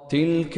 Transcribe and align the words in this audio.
تلك 0.10 0.58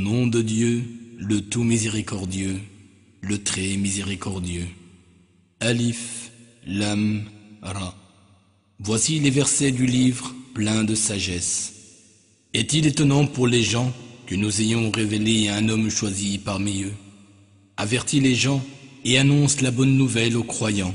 nom 0.00 0.26
de 0.26 0.42
Dieu, 0.42 0.82
le 1.18 1.40
tout 1.42 1.62
miséricordieux, 1.62 2.56
le 3.20 3.38
très 3.40 3.76
miséricordieux. 3.76 4.66
Alif, 5.60 6.32
Lam, 6.66 7.22
Ra. 7.62 7.94
Voici 8.80 9.20
les 9.20 9.30
versets 9.30 9.70
du 9.70 9.86
livre 9.86 10.34
plein 10.52 10.82
de 10.82 10.96
sagesse. 10.96 11.72
Est-il 12.52 12.84
étonnant 12.88 13.26
pour 13.28 13.46
les 13.46 13.62
gens 13.62 13.92
que 14.26 14.34
nous 14.34 14.60
ayons 14.60 14.90
révélé 14.90 15.50
un 15.50 15.68
homme 15.68 15.88
choisi 15.88 16.38
parmi 16.38 16.82
eux 16.82 16.92
Avertis 17.76 18.18
les 18.18 18.34
gens 18.34 18.60
et 19.04 19.18
annonce 19.18 19.60
la 19.60 19.70
bonne 19.70 19.96
nouvelle 19.96 20.36
aux 20.36 20.42
croyants. 20.42 20.94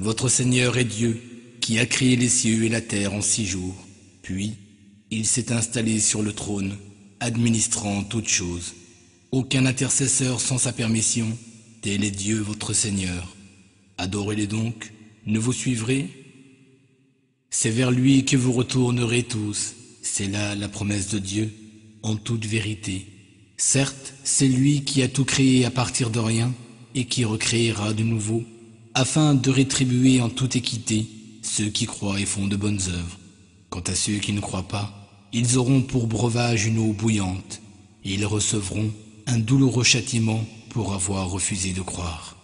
Votre 0.00 0.28
Seigneur 0.28 0.78
est 0.78 0.84
Dieu, 0.84 1.20
qui 1.60 1.80
a 1.80 1.84
créé 1.84 2.14
les 2.14 2.28
cieux 2.28 2.62
et 2.62 2.68
la 2.68 2.80
terre 2.80 3.14
en 3.14 3.20
six 3.20 3.44
jours, 3.44 3.74
puis 4.22 4.54
il 5.10 5.26
s'est 5.26 5.50
installé 5.50 5.98
sur 5.98 6.22
le 6.22 6.32
trône, 6.32 6.76
administrant 7.18 8.04
toutes 8.04 8.28
choses. 8.28 8.74
Aucun 9.32 9.66
intercesseur 9.66 10.40
sans 10.40 10.56
sa 10.56 10.72
permission, 10.72 11.36
tel 11.82 12.04
est 12.04 12.12
Dieu 12.12 12.38
votre 12.38 12.74
Seigneur. 12.74 13.34
Adorez-les 13.98 14.46
donc, 14.46 14.92
ne 15.26 15.40
vous 15.40 15.52
suivrez 15.52 16.06
C'est 17.50 17.70
vers 17.70 17.90
lui 17.90 18.24
que 18.24 18.36
vous 18.36 18.52
retournerez 18.52 19.24
tous, 19.24 19.74
c'est 20.02 20.28
là 20.28 20.54
la 20.54 20.68
promesse 20.68 21.08
de 21.08 21.18
Dieu, 21.18 21.52
en 22.04 22.14
toute 22.14 22.46
vérité. 22.46 23.04
Certes, 23.56 24.14
c'est 24.22 24.46
lui 24.48 24.82
qui 24.82 25.02
a 25.02 25.08
tout 25.08 25.24
créé 25.24 25.64
à 25.64 25.72
partir 25.72 26.10
de 26.10 26.20
rien, 26.20 26.54
et 26.94 27.06
qui 27.06 27.24
recréera 27.24 27.94
de 27.94 28.04
nouveau 28.04 28.44
afin 28.94 29.34
de 29.34 29.50
rétribuer 29.50 30.20
en 30.20 30.28
toute 30.28 30.56
équité 30.56 31.06
ceux 31.42 31.68
qui 31.68 31.86
croient 31.86 32.18
et 32.20 32.26
font 32.26 32.46
de 32.46 32.56
bonnes 32.56 32.80
œuvres. 32.88 33.16
Quant 33.70 33.82
à 33.86 33.94
ceux 33.94 34.14
qui 34.18 34.32
ne 34.32 34.40
croient 34.40 34.66
pas, 34.68 34.90
ils 35.32 35.58
auront 35.58 35.82
pour 35.82 36.06
breuvage 36.06 36.66
une 36.66 36.78
eau 36.78 36.92
bouillante, 36.92 37.60
et 38.04 38.14
ils 38.14 38.26
recevront 38.26 38.90
un 39.26 39.38
douloureux 39.38 39.84
châtiment 39.84 40.40
pour 40.70 40.94
avoir 40.94 41.28
refusé 41.30 41.72
de 41.72 41.82
croire. 41.82 42.34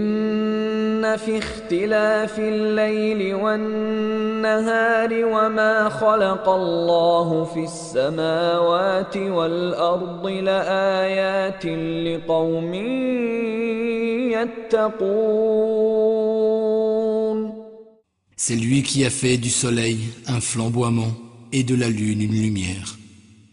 qui 18.83 19.05
a 19.05 19.11
fait 19.11 19.37
du 19.39 19.49
soleil 19.49 19.99
un 20.27 20.41
flamboiement 20.43 21.05
et 21.53 21.63
de 21.63 21.75
la 21.75 21.89
lune 21.89 22.21
une 22.21 22.33
lumière. 22.33 22.99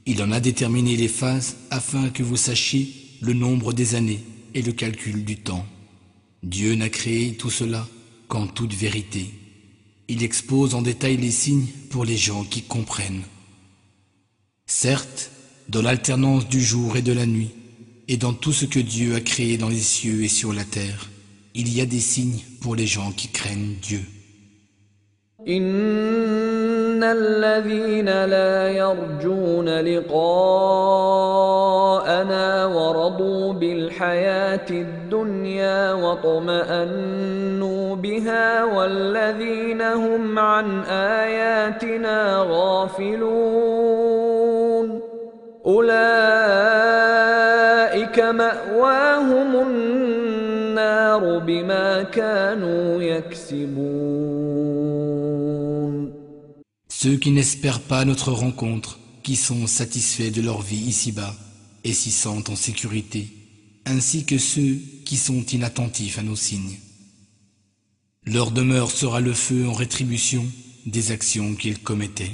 Il 0.06 0.22
en 0.22 0.32
a 0.34 0.42
déterminé 0.42 0.98
les 0.98 1.08
phases 1.08 1.56
afin 1.72 2.10
que 2.10 2.22
vous 2.24 2.36
sachiez 2.36 2.90
le 3.22 3.32
nombre 3.32 3.72
des 3.72 3.96
années 3.96 4.20
et 4.56 4.62
le 4.62 4.74
calcul 4.74 5.24
du 5.24 5.38
temps. 5.38 5.64
Dieu 6.44 6.76
n'a 6.76 6.90
créé 6.90 7.34
tout 7.36 7.50
cela 7.50 7.88
qu'en 8.28 8.48
toute 8.48 8.74
vérité. 8.74 9.26
Il 10.08 10.24
expose 10.24 10.76
en 10.76 10.82
détail 10.82 11.18
les 11.18 11.32
signes 11.32 11.68
pour 11.90 12.06
les 12.06 12.18
gens 12.18 12.44
qui 12.44 12.62
comprennent. 12.62 13.24
Certes, 14.66 15.32
dans 15.70 15.82
l'alternance 15.82 16.48
du 16.48 16.62
jour 16.64 16.96
et 16.96 17.02
de 17.02 17.12
la 17.14 17.26
nuit, 17.26 17.50
et 18.08 18.18
dans 18.18 18.34
tout 18.34 18.54
ce 18.54 18.66
que 18.66 18.80
Dieu 18.80 19.16
a 19.16 19.22
créé 19.22 19.58
dans 19.58 19.70
les 19.70 19.80
cieux 19.80 20.24
et 20.24 20.30
sur 20.30 20.54
la 20.54 20.64
terre, 20.64 21.10
il 21.56 21.74
y 21.74 21.82
a 21.82 21.86
des 21.86 22.00
signes 22.00 22.40
pour 22.62 22.76
les 22.76 22.88
gens 22.88 23.12
qui 23.12 23.30
craignent 23.30 23.76
Dieu. 23.82 24.02
إِنَّ 26.98 27.04
الَّذِينَ 27.04 28.26
لَا 28.26 28.70
يَرْجُونَ 28.70 29.70
لِقَاءَنَا 29.80 32.66
وَرَضُوا 32.66 33.54
بِالْحَيَاةِ 33.54 34.66
الدُّنْيَا 34.72 35.94
وَطَمَأَنُّوا 35.94 37.96
بِهَا 37.96 38.64
وَالَّذِينَ 38.64 39.82
هُمْ 39.82 40.40
عَنْ 40.40 40.80
آيَاتِنَا 40.90 42.46
غَافِلُونَ 42.50 45.02
أُولَئِكَ 45.66 48.20
مَأْوَاهُمُ 48.20 49.56
النَّارُ 49.62 51.40
بِمَا 51.40 52.04
كَانُوا 52.04 53.02
يَكْسِبُونَ 53.02 54.37
Ceux 57.02 57.16
qui 57.18 57.30
n'espèrent 57.30 57.82
pas 57.82 58.06
notre 58.06 58.32
rencontre, 58.32 58.98
qui 59.22 59.36
sont 59.36 59.68
satisfaits 59.68 60.32
de 60.32 60.42
leur 60.42 60.64
vie 60.64 60.84
ici-bas 60.94 61.36
et 61.84 61.94
s'y 61.94 62.10
sentent 62.10 62.50
en 62.50 62.56
sécurité, 62.56 63.28
ainsi 63.86 64.26
que 64.26 64.40
ceux 64.40 64.78
qui 65.06 65.16
sont 65.16 65.44
inattentifs 65.46 66.18
à 66.18 66.24
nos 66.24 66.36
signes. 66.36 66.78
Leur 68.26 68.50
demeure 68.50 68.90
sera 68.90 69.20
le 69.20 69.34
feu 69.34 69.68
en 69.68 69.74
rétribution 69.74 70.44
des 70.88 71.12
actions 71.12 71.54
qu'ils 71.54 71.80
commettaient. 71.84 72.34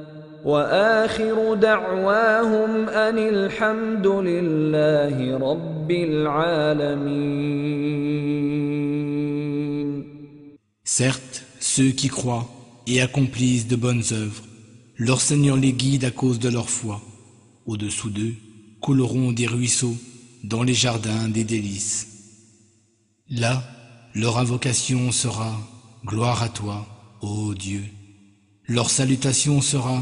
Certes, 10.83 11.45
ceux 11.59 11.89
qui 11.91 12.07
croient 12.07 12.49
et 12.87 13.01
accomplissent 13.01 13.67
de 13.67 13.75
bonnes 13.75 14.01
œuvres, 14.11 14.41
leur 14.97 15.21
Seigneur 15.21 15.57
les 15.57 15.73
guide 15.73 16.05
à 16.05 16.09
cause 16.11 16.39
de 16.39 16.49
leur 16.49 16.71
foi. 16.71 17.01
Au-dessous 17.67 18.09
d'eux 18.09 18.33
couleront 18.81 19.31
des 19.33 19.45
ruisseaux 19.45 19.95
dans 20.43 20.63
les 20.63 20.73
jardins 20.73 21.29
des 21.29 21.43
délices. 21.43 22.07
Là, 23.29 23.61
leur 24.15 24.39
invocation 24.39 25.11
sera 25.11 25.55
Gloire 26.03 26.41
à 26.41 26.49
toi, 26.49 26.87
ô 27.21 27.53
Dieu. 27.53 27.83
Leur 28.67 28.89
salutation 28.89 29.61
sera 29.61 30.01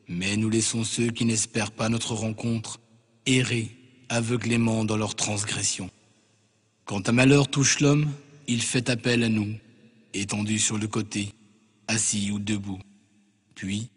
Mais 0.08 0.36
nous 0.36 0.50
laissons 0.50 0.84
ceux 0.84 1.10
qui 1.10 1.24
n'espèrent 1.24 1.70
pas 1.70 1.88
notre 1.88 2.14
rencontre 2.14 2.80
errer 3.26 3.70
aveuglément 4.08 4.84
dans 4.84 4.96
leurs 4.96 5.14
transgressions. 5.14 5.90
Quand 6.84 7.08
un 7.08 7.12
malheur 7.12 7.48
touche 7.48 7.78
l'homme, 7.80 8.10
il 8.48 8.60
fait 8.62 8.90
appel 8.90 9.22
à 9.22 9.28
nous, 9.28 9.54
étendu 10.14 10.58
sur 10.58 10.78
le 10.78 10.88
côté, 10.88 11.32
assis 11.86 12.30
ou 12.32 12.40
debout. 12.40 12.80
Puis, 13.54 13.90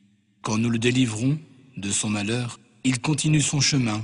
quand 0.44 0.60
nous 0.60 0.70
le 0.70 0.78
délivrons 0.78 1.40
de 1.78 1.90
son 1.90 2.10
malheur, 2.10 2.60
il 2.84 3.00
continue 3.00 3.42
son 3.42 3.62
chemin 3.62 4.04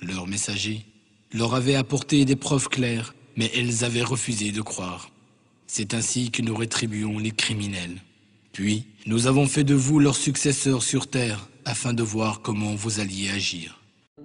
Leur 0.00 0.26
messager 0.28 0.84
leur 1.32 1.54
avait 1.54 1.74
apporté 1.74 2.24
des 2.24 2.36
preuves 2.36 2.68
claires, 2.68 3.14
mais 3.36 3.50
elles 3.54 3.84
avaient 3.84 4.02
refusé 4.02 4.50
de 4.50 4.62
croire. 4.62 5.10
C'est 5.66 5.92
ainsi 5.92 6.30
que 6.30 6.40
nous 6.40 6.56
rétribuons 6.56 7.18
les 7.18 7.32
criminels. 7.32 8.00
Puis, 8.52 8.86
nous 9.04 9.26
avons 9.26 9.46
fait 9.46 9.64
de 9.64 9.74
vous 9.74 9.98
leurs 9.98 10.16
successeurs 10.16 10.82
sur 10.82 11.08
terre, 11.08 11.50
afin 11.66 11.92
de 11.92 12.02
voir 12.02 12.40
comment 12.40 12.74
vous 12.74 13.00
alliez 13.00 13.28
agir. 13.28 13.77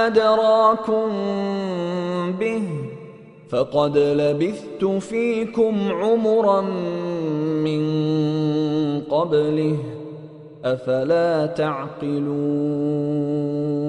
ادراكم 0.07 1.09
به 2.39 2.63
فقد 3.49 3.97
لبثت 3.97 4.85
فيكم 4.85 5.91
عمرا 5.91 6.61
من 7.63 7.81
قبله 9.01 9.77
افلا 10.65 11.45
تعقلون 11.45 13.83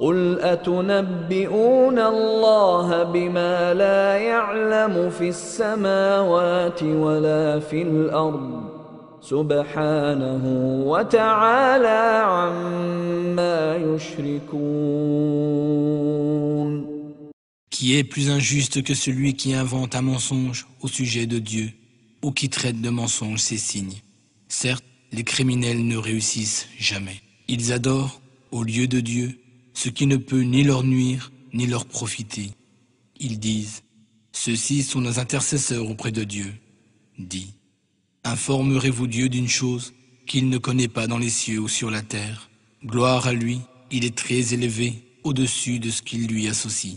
قل 0.00 0.38
اتنبئون 0.42 1.98
الله 1.98 3.02
بما 3.02 3.74
لا 3.74 4.16
يعلم 4.16 5.10
في 5.10 5.28
السماوات 5.28 6.82
ولا 6.82 7.58
في 7.58 7.82
الارض 7.82 8.67
Qui 17.70 17.96
est 17.96 18.04
plus 18.04 18.30
injuste 18.30 18.82
que 18.82 18.94
celui 18.94 19.34
qui 19.34 19.52
invente 19.52 19.94
un 19.94 20.00
mensonge 20.02 20.66
au 20.80 20.88
sujet 20.88 21.26
de 21.26 21.38
Dieu 21.38 21.70
ou 22.22 22.32
qui 22.32 22.48
traite 22.48 22.80
de 22.80 22.88
mensonge 22.88 23.40
ses 23.40 23.58
signes 23.58 24.00
Certes, 24.48 24.84
les 25.12 25.24
criminels 25.24 25.84
ne 25.86 25.98
réussissent 25.98 26.66
jamais. 26.78 27.20
Ils 27.48 27.72
adorent, 27.74 28.22
au 28.50 28.62
lieu 28.62 28.88
de 28.88 29.00
Dieu, 29.00 29.38
ce 29.74 29.90
qui 29.90 30.06
ne 30.06 30.16
peut 30.16 30.40
ni 30.40 30.62
leur 30.64 30.84
nuire 30.84 31.32
ni 31.52 31.66
leur 31.66 31.84
profiter. 31.84 32.52
Ils 33.20 33.38
disent, 33.38 33.82
ceux-ci 34.32 34.82
sont 34.82 35.02
nos 35.02 35.18
intercesseurs 35.18 35.88
auprès 35.90 36.12
de 36.12 36.24
Dieu. 36.24 36.54
Dit, 37.18 37.52
Informerez-vous 38.32 39.06
Dieu 39.06 39.28
d'une 39.30 39.48
chose 39.48 39.94
qu'il 40.26 40.50
ne 40.50 40.58
connaît 40.58 40.86
pas 40.98 41.06
dans 41.06 41.16
les 41.18 41.30
cieux 41.30 41.60
ou 41.60 41.68
sur 41.68 41.90
la 41.90 42.02
terre. 42.02 42.50
Gloire 42.84 43.26
à 43.26 43.32
lui, 43.32 43.60
il 43.90 44.04
est 44.04 44.14
très 44.14 44.52
élevé 44.52 44.92
au-dessus 45.24 45.78
de 45.78 45.88
ce 45.88 46.02
qu'il 46.02 46.26
lui 46.28 46.46
associe. 46.46 46.96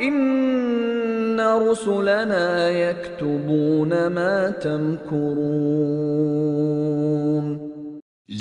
Les 0.00 0.08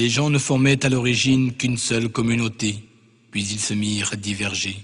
gens 0.09 0.29
ne 0.29 0.37
formaient 0.39 0.85
à 0.85 0.89
l'origine 0.89 1.53
qu'une 1.53 1.77
seule 1.77 2.09
communauté, 2.09 2.77
puis 3.31 3.43
ils 3.45 3.59
se 3.59 3.73
mirent 3.75 4.09
à 4.13 4.15
diverger. 4.15 4.77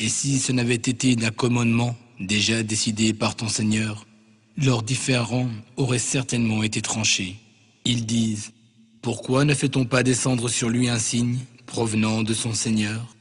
Et 0.00 0.08
si 0.08 0.38
ce 0.38 0.52
n'avait 0.52 0.76
été 0.76 1.14
d'un 1.14 1.30
commandement 1.30 1.94
déjà 2.20 2.62
décidé 2.62 3.12
par 3.12 3.34
ton 3.36 3.48
Seigneur, 3.48 4.06
leurs 4.56 4.82
différends 4.82 5.50
auraient 5.76 5.98
certainement 5.98 6.62
été 6.62 6.80
tranchés. 6.80 7.36
Ils 7.84 8.06
disent, 8.06 8.52
Pourquoi 9.02 9.44
ne 9.44 9.52
fait-on 9.54 9.84
pas 9.84 10.02
descendre 10.02 10.48
sur 10.48 10.70
lui 10.70 10.88
un 10.88 10.98
signe 10.98 11.38
provenant 11.66 12.22
de 12.22 12.32
son 12.32 12.54
Seigneur 12.54 13.14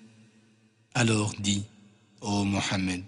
Alors 0.95 1.33
dit, 1.39 1.65
ô 2.27 2.43
Mohammed, 2.43 3.03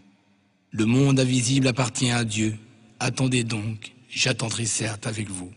le 0.72 0.86
monde 0.86 1.20
invisible 1.20 1.68
appartient 1.68 2.10
à 2.10 2.24
Dieu. 2.24 2.54
Attendez 3.02 3.44
donc, 3.44 3.92
j'attendrai 4.10 4.64
certes 4.66 5.08
avec 5.08 5.30
vous. 5.30 5.52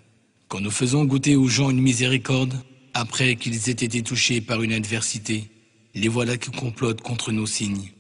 Quand 0.49 0.61
nous 0.61 0.71
faisons 0.73 1.05
goûter 1.05 1.37
aux 1.37 1.47
gens 1.47 1.71
une 1.71 1.81
miséricorde, 1.81 2.55
après 2.93 3.37
qu'ils 3.37 3.69
aient 3.71 3.85
été 3.87 4.03
touchés 4.03 4.41
par 4.41 4.63
une 4.63 4.73
adversité, 4.73 5.45
les 5.95 6.09
voilà 6.09 6.37
qui 6.37 6.51
complotent 6.51 7.03
contre 7.03 7.31
nos 7.31 7.47
signes. 7.47 7.91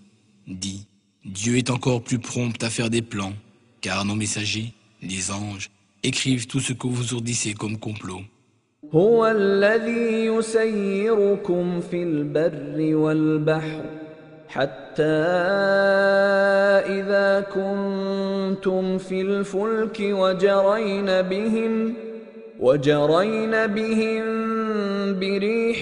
Dit, 0.48 0.86
Dieu 1.24 1.58
est 1.58 1.70
encore 1.70 2.02
plus 2.02 2.18
prompt 2.18 2.60
à 2.62 2.68
faire 2.68 2.90
des 2.90 3.02
plans, 3.02 3.32
car 3.80 4.04
nos 4.04 4.16
messagers, 4.16 4.72
les 5.00 5.30
anges, 5.30 5.70
écrivent 6.02 6.48
tout 6.48 6.60
ce 6.60 6.72
que 6.72 6.88
vous 6.88 7.14
ourdissez 7.14 7.54
comme 7.54 7.78
complot. 7.78 8.22
حتى 14.92 16.92
إذا 17.00 17.44
كنتم 17.54 18.98
في 19.00 19.20
الفلك 19.22 19.96
وجرين 20.00 21.06
بهم 21.22 21.94
وجرين 22.60 23.66
بهم 23.66 24.24
بريح 25.18 25.80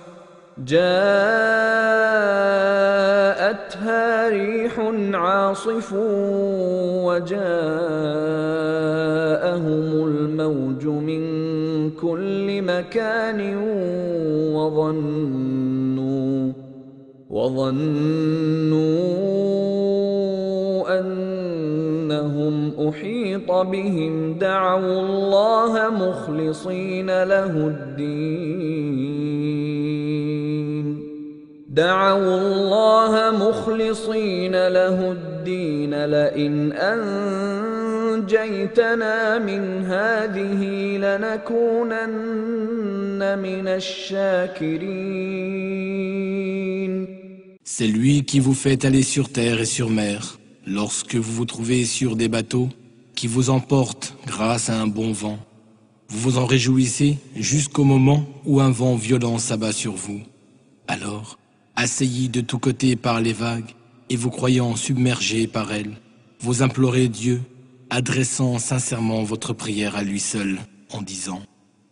جاءتها 0.65 2.88
فأتها 3.53 4.29
ريح 4.29 4.77
عاصف 5.13 5.93
وجاءهم 7.05 7.47
الموج 10.07 10.87
من 10.87 11.21
كل 11.91 12.61
مكان 12.61 13.57
وظنوا 14.53 16.53
وظنوا 17.29 18.89
أنهم 20.99 22.71
أحيط 22.89 23.51
بهم 23.51 24.33
دعوا 24.39 24.99
الله 25.01 25.73
مخلصين 25.89 27.23
له 27.23 27.67
الدين 27.67 29.98
C'est 31.71 31.77
lui 31.77 32.05
qui 48.25 48.39
vous 48.39 48.53
fait 48.55 48.85
aller 48.85 49.03
sur 49.03 49.29
terre 49.29 49.59
et 49.59 49.65
sur 49.65 49.89
mer, 49.91 50.39
lorsque 50.65 51.13
vous 51.15 51.21
vous 51.31 51.45
trouvez 51.45 51.85
sur 51.85 52.15
des 52.15 52.27
bateaux, 52.27 52.69
qui 53.13 53.27
vous 53.27 53.51
emportent 53.51 54.15
grâce 54.25 54.71
à 54.71 54.81
un 54.81 54.87
bon 54.87 55.11
vent. 55.11 55.37
Vous 56.07 56.31
vous 56.31 56.37
en 56.39 56.47
réjouissez 56.47 57.19
jusqu'au 57.35 57.83
moment 57.83 58.25
où 58.45 58.59
un 58.59 58.71
vent 58.71 58.95
violent 58.95 59.37
s'abat 59.37 59.71
sur 59.71 59.91
vous. 59.93 60.21
Alors, 60.87 61.38
assaillis 61.81 62.27
de 62.27 62.41
tous 62.41 62.59
côtés 62.59 62.97
par 62.97 63.21
les 63.21 63.31
vagues, 63.31 63.71
et 64.09 64.17
vous 64.17 64.29
croyant 64.31 64.75
submergés 64.75 65.47
par 65.47 65.71
elles, 65.71 65.95
vous 66.41 66.61
implorez 66.61 67.07
Dieu, 67.07 67.41
adressant 67.89 68.59
sincèrement 68.59 69.23
votre 69.23 69.53
prière 69.53 69.95
à 69.95 70.03
lui 70.03 70.19
seul, 70.19 70.57
en 70.91 71.01
disant, 71.01 71.41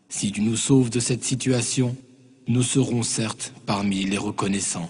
Si 0.10 0.30
tu 0.34 0.42
nous 0.42 0.58
sauves 0.58 0.90
de 0.90 1.00
cette 1.00 1.24
situation, 1.24 1.96
nous 2.50 2.64
serons 2.64 3.02
certes 3.02 3.54
parmi 3.66 4.04
les 4.04 4.18
reconnaissants. 4.18 4.90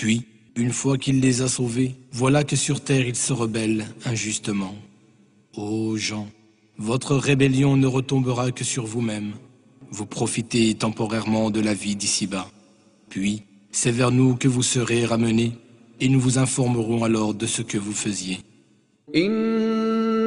Puis, 0.00 0.22
une 0.56 0.72
fois 0.72 0.96
qu'il 0.96 1.20
les 1.20 1.42
a 1.42 1.46
sauvés, 1.46 1.94
voilà 2.10 2.42
que 2.42 2.56
sur 2.56 2.80
terre 2.80 3.06
ils 3.06 3.16
se 3.26 3.34
rebellent 3.34 3.84
injustement. 4.06 4.74
Ô 5.58 5.98
gens, 5.98 6.26
votre 6.78 7.16
rébellion 7.16 7.76
ne 7.76 7.86
retombera 7.86 8.50
que 8.50 8.64
sur 8.64 8.86
vous-même. 8.86 9.32
Vous 9.90 10.06
profitez 10.06 10.72
temporairement 10.72 11.50
de 11.50 11.60
la 11.60 11.74
vie 11.74 11.96
d'ici-bas. 11.96 12.50
Puis, 13.10 13.42
c'est 13.72 13.90
vers 13.90 14.10
nous 14.10 14.36
que 14.36 14.48
vous 14.48 14.62
serez 14.62 15.04
ramenés, 15.04 15.52
et 16.00 16.08
nous 16.08 16.18
vous 16.18 16.38
informerons 16.38 17.04
alors 17.04 17.34
de 17.34 17.44
ce 17.44 17.60
que 17.60 17.76
vous 17.76 17.92
faisiez. 17.92 18.38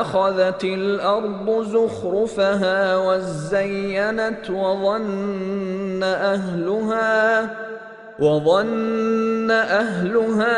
أخذت 0.00 0.64
الأرض 0.64 1.62
زخرفها 1.62 2.96
وزينت 2.96 4.50
وظن 4.50 6.02
أهلها 6.02 7.48
وظن 8.18 9.50
أهلها 9.50 10.54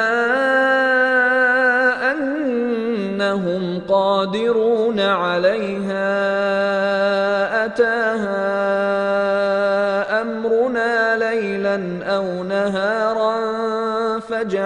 أنهم 2.13 3.81
قادرون 3.89 5.01
عليها 5.01 6.07
أتاها 7.65 8.51
أمرنا 10.23 11.17
ليلا 11.17 11.81
أو 12.17 12.43
نهارا 12.43 13.59
La 14.41 14.45
vie 14.45 14.57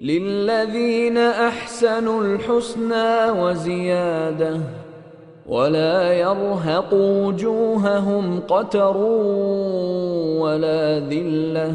للذين 0.00 1.16
أحسنوا 1.18 2.24
الحسنى 2.24 3.30
وزيادة 3.40 4.60
ولا 5.48 6.12
يرهق 6.12 6.94
وجوههم 6.94 8.40
قتر 8.40 8.96
ولا 10.38 10.98
ذله 11.08 11.74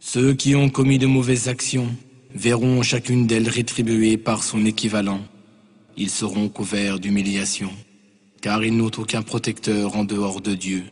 Ceux 0.01 0.35
qui 0.35 0.57
ont 0.57 0.71
commis 0.71 0.99
de 0.99 1.07
mauvaises 1.07 1.47
actions 1.47 1.87
verront 2.35 2.83
chacune 2.83 3.29
d'elles 3.29 3.49
rétribuée 3.49 4.17
par 4.17 4.43
son 4.43 4.65
équivalent. 4.67 5.21
Ils 5.97 6.11
seront 6.11 6.49
couverts 6.49 6.99
d'humiliation, 6.99 7.71
car 8.43 8.65
ils 8.65 8.77
n'ont 8.77 8.91
aucun 8.99 9.23
protecteur 9.23 9.95
en 9.95 10.03
dehors 10.03 10.41
de 10.41 10.57
Dieu, 10.57 10.83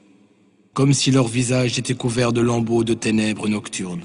comme 0.73 0.93
si 0.93 1.11
leur 1.11 1.27
visage 1.27 1.81
était 1.81 1.95
couvert 1.95 2.33
de 2.33 2.41
lambeaux 2.41 2.85
de 2.85 2.95
ténèbres 2.95 3.49
nocturnes. 3.49 4.05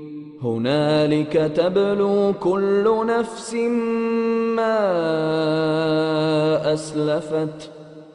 هنالك 0.43 1.51
تبلو 1.57 2.33
كل 2.39 3.05
نفس 3.07 3.53
ما 4.57 4.91
اسلفت 6.73 7.69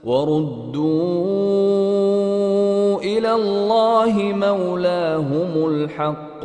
وردوا 0.04 2.98
الى 3.02 3.32
الله 3.32 4.12
مولاهم 4.34 5.66
الحق 5.70 6.40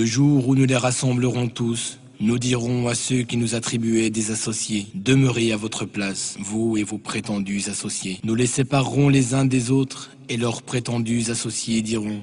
Le 0.00 0.04
jour 0.04 0.38
où 0.48 0.52
nous 0.54 0.66
les 0.72 0.76
rassemblerons 0.86 1.48
tous 1.60 1.98
Nous 2.20 2.40
dirons 2.40 2.88
à 2.88 2.96
ceux 2.96 3.22
qui 3.22 3.36
nous 3.36 3.54
attribuaient 3.54 4.10
des 4.10 4.32
associés, 4.32 4.88
demeurez 4.96 5.52
à 5.52 5.56
votre 5.56 5.84
place, 5.84 6.36
vous 6.40 6.76
et 6.76 6.82
vos 6.82 6.98
prétendus 6.98 7.66
associés. 7.68 8.18
Nous 8.24 8.34
les 8.34 8.46
séparerons 8.48 9.08
les 9.08 9.34
uns 9.34 9.44
des 9.44 9.70
autres, 9.70 10.10
et 10.28 10.36
leurs 10.36 10.62
prétendus 10.62 11.30
associés 11.30 11.80
diront, 11.80 12.20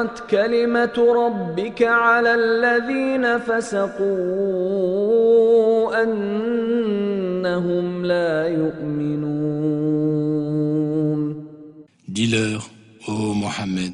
ô 13.07 13.12
Mohammed, 13.35 13.92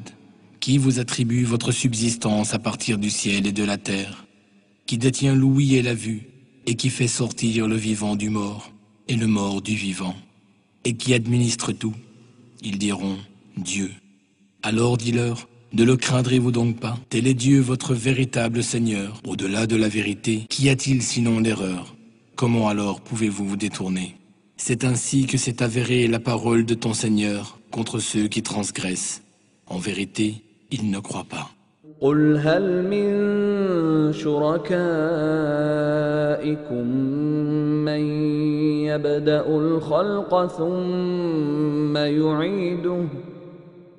qui 0.60 0.78
vous 0.78 1.00
attribue 1.00 1.42
votre 1.44 1.72
subsistance 1.72 2.54
à 2.54 2.58
partir 2.60 2.98
du 2.98 3.10
ciel 3.10 3.44
et 3.48 3.52
de 3.52 3.64
la 3.64 3.76
terre, 3.76 4.24
qui 4.86 4.98
détient 4.98 5.34
l'ouïe 5.34 5.74
et 5.76 5.82
la 5.82 5.94
vue, 5.94 6.28
et 6.66 6.76
qui 6.76 6.90
fait 6.90 7.08
sortir 7.08 7.66
le 7.66 7.74
vivant 7.76 8.14
du 8.14 8.30
mort 8.30 8.70
et 9.08 9.16
le 9.16 9.26
mort 9.26 9.62
du 9.62 9.74
vivant, 9.74 10.14
et 10.84 10.92
qui 10.94 11.12
administre 11.12 11.72
tout. 11.72 11.94
Ils 12.62 12.78
diront 12.78 13.16
Dieu. 13.56 13.90
Alors 14.70 14.98
dis-leur, 14.98 15.48
ne 15.72 15.82
le 15.82 15.96
craindrez-vous 15.96 16.50
donc 16.52 16.78
pas 16.78 16.98
Tel 17.08 17.26
est 17.26 17.32
Dieu 17.32 17.58
votre 17.58 17.94
véritable 17.94 18.62
Seigneur. 18.62 19.18
Au-delà 19.26 19.66
de 19.66 19.76
la 19.76 19.88
vérité, 19.88 20.42
qu'y 20.50 20.68
a-t-il 20.68 21.00
sinon 21.00 21.40
l'erreur 21.40 21.94
Comment 22.36 22.68
alors 22.68 23.00
pouvez-vous 23.00 23.46
vous 23.46 23.56
détourner 23.56 24.16
C'est 24.58 24.84
ainsi 24.84 25.24
que 25.24 25.38
s'est 25.38 25.62
avérée 25.62 26.06
la 26.06 26.18
parole 26.20 26.66
de 26.66 26.74
ton 26.74 26.92
Seigneur 26.92 27.58
contre 27.70 27.98
ceux 27.98 28.28
qui 28.28 28.42
transgressent. 28.42 29.22
En 29.68 29.78
vérité, 29.78 30.42
ils 30.70 30.90
ne 30.90 30.98
croient 30.98 31.24
pas. 31.26 31.48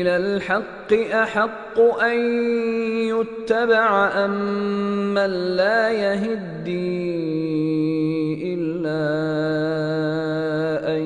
إلى 0.00 0.16
الحق 0.16 0.92
أحق 1.12 1.80
أن 2.02 2.18
يتبع 3.12 4.08
أم 4.24 4.34
من 5.14 5.30
لا 5.56 5.90
يهدي 5.90 8.54
إلا 8.54 9.04
أن 10.96 11.02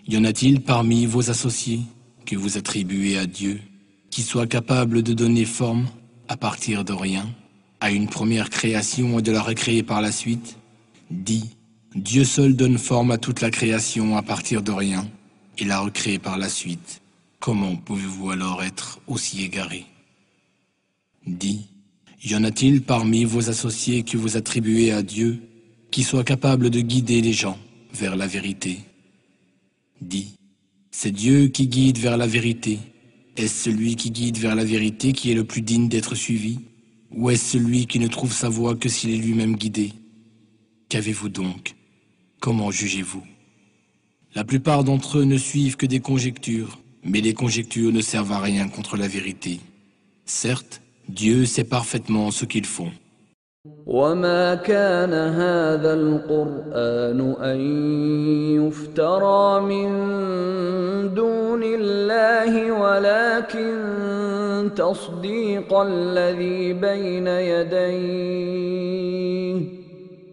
y 0.08 0.16
en 0.16 0.24
a-t-il 0.24 0.62
parmi 0.62 1.06
vos 1.06 1.30
associés 1.30 1.80
que 2.24 2.36
vous 2.36 2.56
attribuez 2.56 3.18
à 3.18 3.26
Dieu 3.26 3.58
qui 4.10 4.22
soit 4.22 4.46
capable 4.46 5.02
de 5.02 5.12
donner 5.12 5.44
forme, 5.44 5.84
à 6.28 6.36
partir 6.36 6.84
de 6.84 6.92
rien, 6.92 7.24
à 7.80 7.90
une 7.90 8.08
première 8.08 8.50
création 8.50 9.18
et 9.18 9.22
de 9.22 9.32
la 9.32 9.42
recréer 9.42 9.82
par 9.82 10.00
la 10.00 10.10
suite 10.12 10.56
Dis, 11.10 11.50
Dieu 11.94 12.24
seul 12.24 12.56
donne 12.56 12.78
forme 12.78 13.10
à 13.10 13.18
toute 13.18 13.42
la 13.42 13.50
création 13.50 14.16
à 14.16 14.22
partir 14.22 14.62
de 14.62 14.70
rien 14.72 15.06
et 15.58 15.64
la 15.64 15.80
recrée 15.80 16.18
par 16.18 16.38
la 16.38 16.48
suite. 16.48 17.02
Comment 17.38 17.76
pouvez-vous 17.76 18.30
alors 18.30 18.62
être 18.62 19.00
aussi 19.06 19.42
égaré 19.44 19.84
Dis, 21.26 21.68
y 22.24 22.34
en 22.34 22.44
a-t-il 22.44 22.80
parmi 22.82 23.24
vos 23.24 23.50
associés 23.50 24.04
que 24.04 24.16
vous 24.16 24.38
attribuez 24.38 24.90
à 24.90 25.02
Dieu 25.02 25.42
qui 25.90 26.02
soit 26.02 26.24
capable 26.24 26.70
de 26.70 26.80
guider 26.80 27.20
les 27.20 27.34
gens 27.34 27.58
vers 27.92 28.16
la 28.16 28.26
vérité 28.26 28.78
Dis, 30.00 30.36
c'est 30.90 31.12
Dieu 31.12 31.48
qui 31.48 31.66
guide 31.68 31.98
vers 31.98 32.16
la 32.16 32.26
vérité. 32.26 32.78
Est-ce 33.36 33.64
celui 33.64 33.96
qui 33.96 34.10
guide 34.10 34.38
vers 34.38 34.54
la 34.54 34.64
vérité 34.64 35.12
qui 35.12 35.30
est 35.30 35.34
le 35.36 35.44
plus 35.44 35.60
digne 35.60 35.88
d'être 35.90 36.14
suivi 36.14 36.58
Ou 37.10 37.28
est-ce 37.28 37.58
celui 37.58 37.86
qui 37.86 37.98
ne 37.98 38.08
trouve 38.08 38.32
sa 38.32 38.48
voie 38.48 38.76
que 38.76 38.88
s'il 38.88 39.10
est 39.10 39.18
lui-même 39.22 39.56
guidé 39.56 39.92
Qu'avez-vous 40.88 41.28
donc 41.28 41.74
Comment 42.42 42.72
jugez-vous 42.72 43.22
La 44.34 44.42
plupart 44.42 44.82
d'entre 44.82 45.18
eux 45.18 45.22
ne 45.24 45.36
suivent 45.38 45.76
que 45.76 45.86
des 45.86 46.00
conjectures, 46.00 46.80
mais 47.04 47.20
les 47.20 47.34
conjectures 47.34 47.92
ne 47.92 48.00
servent 48.00 48.32
à 48.32 48.40
rien 48.40 48.66
contre 48.66 48.96
la 48.96 49.06
vérité. 49.06 49.60
Certes, 50.24 50.82
Dieu 51.08 51.44
sait 51.44 51.62
parfaitement 51.62 52.32
ce 52.32 52.44
qu'ils 52.44 52.66
font. 52.66 52.90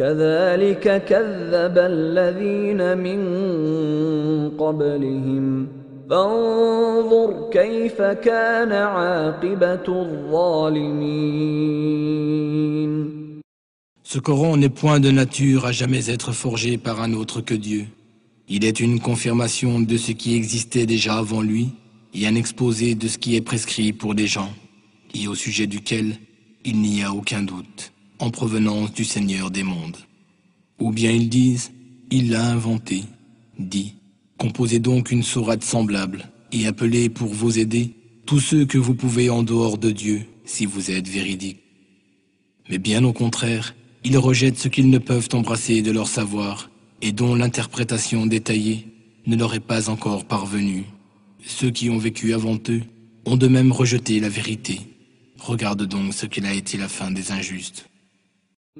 Ce 0.00 0.12
Coran 14.20 14.56
n'est 14.56 14.68
point 14.68 14.98
de 15.00 15.10
nature 15.10 15.66
à 15.66 15.72
jamais 15.72 16.08
être 16.08 16.30
forgé 16.30 16.78
par 16.78 17.02
un 17.02 17.12
autre 17.14 17.40
que 17.40 17.54
Dieu. 17.54 17.86
Il 18.48 18.64
est 18.64 18.78
une 18.78 19.00
confirmation 19.00 19.80
de 19.80 19.96
ce 19.96 20.12
qui 20.12 20.36
existait 20.36 20.86
déjà 20.86 21.14
avant 21.16 21.42
lui 21.42 21.70
et 22.14 22.28
un 22.28 22.36
exposé 22.36 22.94
de 22.94 23.08
ce 23.08 23.18
qui 23.18 23.34
est 23.34 23.40
prescrit 23.40 23.92
pour 23.92 24.14
des 24.14 24.28
gens, 24.28 24.52
et 25.20 25.26
au 25.26 25.34
sujet 25.34 25.66
duquel 25.66 26.14
il 26.64 26.80
n'y 26.80 27.02
a 27.02 27.12
aucun 27.12 27.42
doute 27.42 27.92
en 28.20 28.30
provenance 28.30 28.92
du 28.92 29.04
Seigneur 29.04 29.50
des 29.50 29.62
mondes. 29.62 29.96
Ou 30.78 30.90
bien 30.92 31.10
ils 31.12 31.28
disent, 31.28 31.72
il 32.10 32.30
l'a 32.30 32.46
inventé, 32.50 33.04
dit, 33.58 33.94
composez 34.38 34.78
donc 34.78 35.10
une 35.10 35.22
sourate 35.22 35.64
semblable, 35.64 36.30
et 36.52 36.66
appelez 36.66 37.08
pour 37.08 37.32
vous 37.32 37.58
aider 37.58 37.92
tous 38.26 38.40
ceux 38.40 38.64
que 38.64 38.78
vous 38.78 38.94
pouvez 38.94 39.30
en 39.30 39.42
dehors 39.42 39.78
de 39.78 39.90
Dieu, 39.90 40.24
si 40.44 40.66
vous 40.66 40.90
êtes 40.90 41.08
véridiques. 41.08 41.62
Mais 42.70 42.78
bien 42.78 43.04
au 43.04 43.12
contraire, 43.12 43.74
ils 44.04 44.18
rejettent 44.18 44.58
ce 44.58 44.68
qu'ils 44.68 44.90
ne 44.90 44.98
peuvent 44.98 45.28
embrasser 45.32 45.82
de 45.82 45.90
leur 45.90 46.08
savoir, 46.08 46.70
et 47.02 47.12
dont 47.12 47.34
l'interprétation 47.34 48.26
détaillée 48.26 48.88
ne 49.26 49.36
leur 49.36 49.54
est 49.54 49.60
pas 49.60 49.88
encore 49.90 50.24
parvenue. 50.24 50.84
Ceux 51.44 51.70
qui 51.70 51.88
ont 51.90 51.98
vécu 51.98 52.32
avant 52.34 52.58
eux 52.68 52.82
ont 53.24 53.36
de 53.36 53.46
même 53.46 53.72
rejeté 53.72 54.18
la 54.20 54.28
vérité. 54.28 54.80
Regarde 55.38 55.84
donc 55.86 56.12
ce 56.14 56.26
qu'il 56.26 56.46
a 56.46 56.52
été 56.52 56.76
la 56.76 56.88
fin 56.88 57.10
des 57.10 57.30
injustes. 57.30 57.87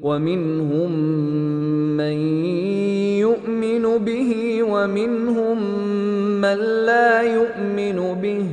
ومنهم 0.02 0.92
من 1.96 2.16
يؤمن 3.24 3.82
به 3.98 4.62
ومنهم 4.62 5.72
من 6.40 6.56
لا 6.86 7.22
يؤمن 7.22 8.14
به 8.22 8.44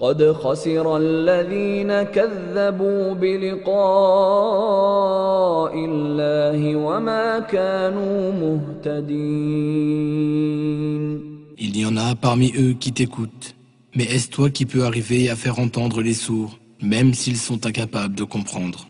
قد 0.00 0.32
خسر 0.32 0.96
الذين 0.96 2.02
كذبوا 2.02 3.12
بلقاء 3.14 5.72
الله 5.84 6.76
وما 6.76 7.38
كانوا 7.38 8.32
مهتدين 8.32 11.30
Il 11.62 11.76
y 11.76 11.84
en 11.84 11.98
a 11.98 12.14
parmi 12.26 12.48
eux 12.58 12.72
qui 12.80 12.90
t'écoutent 12.90 13.50
Mais 13.96 14.04
est-ce 14.04 14.28
toi 14.28 14.50
qui 14.50 14.66
peux 14.66 14.84
arriver 14.84 15.30
à 15.30 15.36
faire 15.36 15.58
entendre 15.58 16.00
les 16.00 16.14
sourds, 16.14 16.58
même 16.80 17.12
s'ils 17.12 17.36
sont 17.36 17.66
incapables 17.66 18.14
de 18.14 18.22
comprendre 18.24 18.88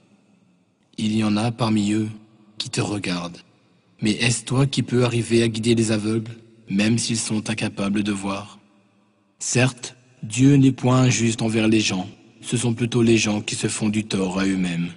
Il 0.99 1.17
y 1.17 1.25
en 1.25 1.37
a 1.39 1.51
parmi 1.53 1.93
eux 1.93 2.09
qui 2.59 2.69
te 2.69 2.83
regardent. 2.83 3.39
Mais 4.03 4.13
est-ce 4.13 4.45
toi 4.45 4.67
qui 4.67 4.83
peux 4.83 5.05
arriver 5.05 5.43
à 5.43 5.49
guider 5.49 5.75
les 5.75 5.91
aveugles, 5.93 6.31
même 6.69 6.99
s'ils 6.99 7.17
sont 7.19 7.49
incapables 7.49 8.03
de 8.03 8.13
voir 8.13 8.59
Certes, 9.39 9.97
Dieu 10.23 10.57
n'est 10.57 10.73
point 10.73 10.99
injuste 11.03 11.41
envers 11.41 11.69
les 11.69 11.81
gens, 11.81 12.07
ce 12.43 12.59
sont 12.59 12.75
plutôt 12.75 13.03
les 13.03 13.17
gens 13.17 13.41
qui 13.41 13.55
se 13.55 13.69
font 13.69 13.89
du 13.89 14.05
tort 14.05 14.39
à 14.39 14.45
eux-mêmes. 14.45 14.91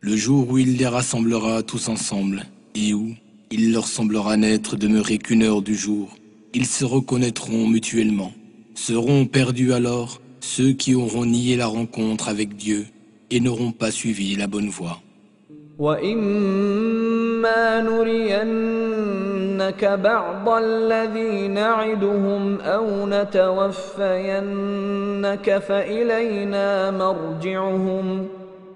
Le 0.00 0.16
jour 0.16 0.48
où 0.48 0.58
il 0.58 0.76
les 0.76 0.86
rassemblera 0.86 1.64
tous 1.64 1.88
ensemble, 1.88 2.46
et 2.76 2.94
où 2.94 3.12
il 3.50 3.72
leur 3.72 3.88
semblera 3.88 4.36
n'être 4.36 4.76
demeuré 4.76 5.18
qu'une 5.18 5.42
heure 5.42 5.62
du 5.62 5.74
jour, 5.74 6.16
ils 6.54 6.66
se 6.66 6.84
reconnaîtront 6.84 7.68
mutuellement. 7.68 8.32
Seront 8.74 9.26
perdus 9.26 9.72
alors 9.72 10.20
ceux 10.40 10.72
qui 10.72 10.94
auront 10.94 11.26
nié 11.26 11.56
la 11.56 11.66
rencontre 11.66 12.28
avec 12.28 12.56
Dieu 12.56 12.86
et 13.30 13.40
n'auront 13.40 13.72
pas 13.72 13.90
suivi 13.90 14.36
la 14.36 14.46
bonne 14.46 14.68
voie. 14.70 14.98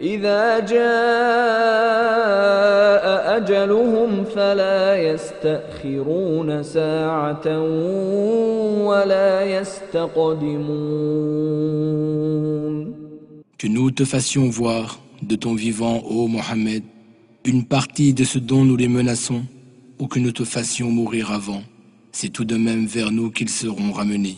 Que 0.00 0.12
nous 13.66 13.90
te 13.90 14.04
fassions 14.04 14.48
voir 14.48 15.00
de 15.22 15.34
ton 15.34 15.54
vivant, 15.54 16.00
ô 16.08 16.28
Mohammed, 16.28 16.84
une 17.44 17.64
partie 17.64 18.14
de 18.14 18.22
ce 18.22 18.38
dont 18.38 18.64
nous 18.64 18.76
les 18.76 18.86
menaçons, 18.86 19.42
ou 19.98 20.06
que 20.06 20.20
nous 20.20 20.30
te 20.30 20.44
fassions 20.44 20.92
mourir 20.92 21.32
avant, 21.32 21.62
c'est 22.12 22.28
tout 22.28 22.44
de 22.44 22.56
même 22.56 22.86
vers 22.86 23.10
nous 23.10 23.30
qu'ils 23.32 23.48
seront 23.50 23.90
ramenés. 23.90 24.36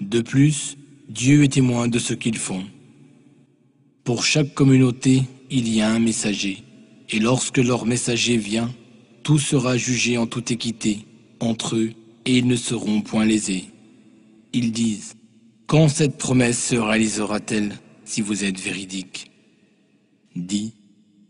De 0.00 0.20
plus, 0.20 0.76
Dieu 1.08 1.42
est 1.42 1.54
témoin 1.54 1.88
de 1.88 1.98
ce 1.98 2.14
qu'ils 2.14 2.38
font. 2.38 2.62
Pour 4.04 4.22
chaque 4.26 4.52
communauté, 4.52 5.22
il 5.50 5.66
y 5.74 5.80
a 5.80 5.88
un 5.90 5.98
messager. 5.98 6.58
Et 7.08 7.18
lorsque 7.20 7.56
leur 7.56 7.86
messager 7.86 8.36
vient, 8.36 8.70
tout 9.22 9.38
sera 9.38 9.78
jugé 9.78 10.18
en 10.18 10.26
toute 10.26 10.50
équité 10.50 11.06
entre 11.40 11.76
eux, 11.76 11.92
et 12.26 12.36
ils 12.36 12.46
ne 12.46 12.54
seront 12.56 13.00
point 13.00 13.24
lésés. 13.24 13.64
Ils 14.52 14.72
disent, 14.72 15.14
Quand 15.66 15.88
cette 15.88 16.18
promesse 16.18 16.62
se 16.68 16.76
réalisera-t-elle, 16.76 17.76
si 18.04 18.20
vous 18.20 18.44
êtes 18.44 18.60
véridique 18.60 19.30
Dis, 20.36 20.74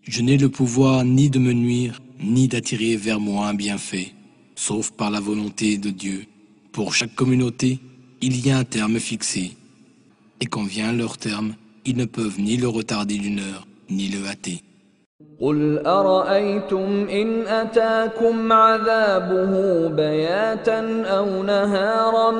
Je 0.03 0.22
n'ai 0.22 0.37
le 0.37 0.49
pouvoir 0.49 1.05
ni 1.05 1.31
de 1.31 1.39
me 1.39 1.53
nuire, 1.53 2.03
ni 2.20 2.49
d'attirer 2.49 2.97
vers 2.97 3.20
moi 3.20 3.47
un 3.49 3.55
bienfait, 3.55 4.12
sauf 4.57 4.91
par 4.91 5.12
la 5.12 5.20
volonté 5.20 5.79
de 5.79 5.91
Dieu. 5.91 6.25
Pour 6.72 6.93
chaque 6.93 7.14
communauté, 7.14 7.79
il 8.20 8.45
y 8.45 8.51
a 8.51 8.59
un 8.59 8.64
terme 8.64 8.99
fixé. 8.99 9.53
Et 10.41 10.47
quand 10.47 10.64
vient 10.64 10.93
leur 10.93 11.16
terme, 11.18 11.55
ils 11.87 11.97
ne 11.97 12.05
peuvent 12.07 12.39
ni 12.41 12.57
le 12.57 12.68
retarder 12.68 13.16
d'une 13.18 13.39
heure, 13.41 13.66
ni 13.91 14.07
le 14.09 14.26
hâter. 14.28 14.61
قل 15.41 15.82
أرأيتم 15.87 17.07
إن 17.11 17.47
أتاكم 17.47 18.53
عذابه 18.53 19.53
بياتا 19.89 21.03
أو 21.09 21.43
نهارا 21.43 22.30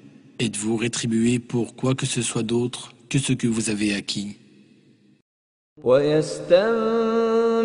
êtes-vous 0.41 0.77
rétribué 0.77 1.39
pour 1.41 1.75
quoi 1.75 1.95
que 1.97 2.07
ce 2.07 2.23
soit 2.23 2.43
d'autre 2.45 2.95
que 3.09 3.19
ce 3.19 3.33
que 3.33 3.47
vous 3.49 3.71
avez 3.71 3.93
acquis. 3.95 4.37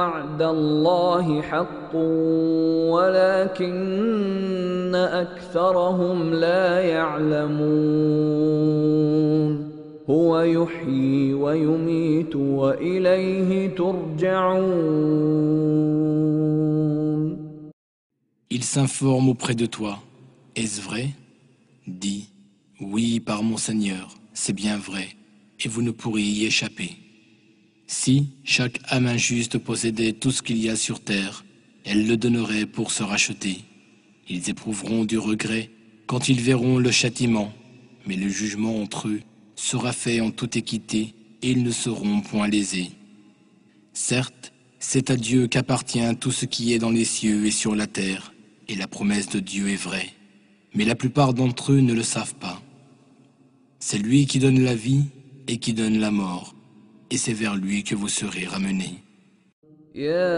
Il 0.00 0.04
s'informe 18.62 19.28
auprès 19.28 19.54
de 19.54 19.66
toi. 19.66 19.98
Est-ce 20.54 20.80
vrai 20.80 21.08
Dis, 21.88 22.28
oui 22.80 23.20
par 23.20 23.42
mon 23.42 23.56
Seigneur, 23.56 24.08
c'est 24.32 24.52
bien 24.52 24.78
vrai, 24.78 25.08
et 25.64 25.68
vous 25.68 25.82
ne 25.82 25.90
pourriez 25.90 26.30
y 26.44 26.46
échapper. 26.46 26.96
Si 27.90 28.34
chaque 28.44 28.80
âme 28.90 29.06
injuste 29.06 29.56
possédait 29.56 30.12
tout 30.12 30.30
ce 30.30 30.42
qu'il 30.42 30.58
y 30.58 30.68
a 30.68 30.76
sur 30.76 31.00
terre, 31.00 31.46
elle 31.86 32.06
le 32.06 32.18
donnerait 32.18 32.66
pour 32.66 32.90
se 32.92 33.02
racheter. 33.02 33.64
Ils 34.28 34.50
éprouveront 34.50 35.06
du 35.06 35.16
regret 35.16 35.70
quand 36.06 36.28
ils 36.28 36.38
verront 36.42 36.76
le 36.76 36.90
châtiment, 36.90 37.50
mais 38.06 38.16
le 38.16 38.28
jugement 38.28 38.78
entre 38.82 39.08
eux 39.08 39.22
sera 39.56 39.94
fait 39.94 40.20
en 40.20 40.30
toute 40.30 40.54
équité 40.56 41.14
et 41.40 41.50
ils 41.50 41.62
ne 41.62 41.70
seront 41.70 42.20
point 42.20 42.46
lésés. 42.46 42.90
Certes, 43.94 44.52
c'est 44.78 45.08
à 45.10 45.16
Dieu 45.16 45.46
qu'appartient 45.46 46.14
tout 46.20 46.30
ce 46.30 46.44
qui 46.44 46.74
est 46.74 46.78
dans 46.78 46.90
les 46.90 47.06
cieux 47.06 47.46
et 47.46 47.50
sur 47.50 47.74
la 47.74 47.86
terre, 47.86 48.34
et 48.68 48.74
la 48.74 48.86
promesse 48.86 49.30
de 49.30 49.40
Dieu 49.40 49.70
est 49.70 49.76
vraie, 49.82 50.10
mais 50.74 50.84
la 50.84 50.94
plupart 50.94 51.32
d'entre 51.32 51.72
eux 51.72 51.80
ne 51.80 51.94
le 51.94 52.02
savent 52.02 52.34
pas. 52.34 52.62
C'est 53.80 53.96
lui 53.98 54.26
qui 54.26 54.40
donne 54.40 54.60
la 54.62 54.74
vie 54.74 55.04
et 55.46 55.56
qui 55.56 55.72
donne 55.72 55.98
la 55.98 56.10
mort. 56.10 56.54
et 57.10 57.16
c'est 57.16 57.32
vers 57.32 57.56
lui 57.56 57.82
que 57.84 57.94
vous 57.94 58.08
serez 58.08 58.46
ramenés. 58.46 59.00
يا 59.94 60.34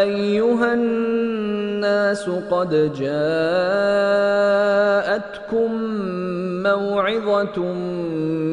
أيها 0.00 0.74
الناس 0.74 2.30
قد 2.50 2.92
جاءتكم 2.94 5.70
موعظة 6.62 7.58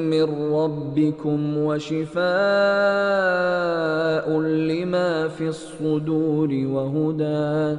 من 0.09 0.53
ربكم 0.55 1.57
وشفاء 1.57 4.39
لما 4.41 5.27
في 5.27 5.47
الصدور 5.47 6.49
وهدى 6.53 7.77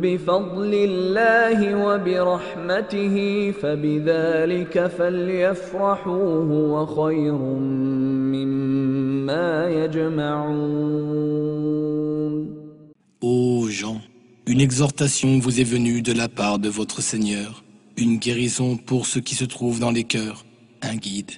une 14.48 14.60
exhortation 14.62 15.38
vous 15.38 15.60
est 15.60 15.64
venue 15.64 16.02
de 16.02 16.12
la 16.12 16.28
part 16.28 16.58
de 16.58 16.68
votre 16.68 17.02
Seigneur, 17.02 17.64
une 17.98 18.18
guérison 18.18 18.78
pour 18.78 19.06
ceux 19.06 19.22
qui 19.22 19.36
se 19.36 19.46
trouvent 19.46 19.80
dans 19.80 19.92
les 19.92 20.06
cœurs, 20.06 20.44
un 20.82 20.96
guide 20.96 21.30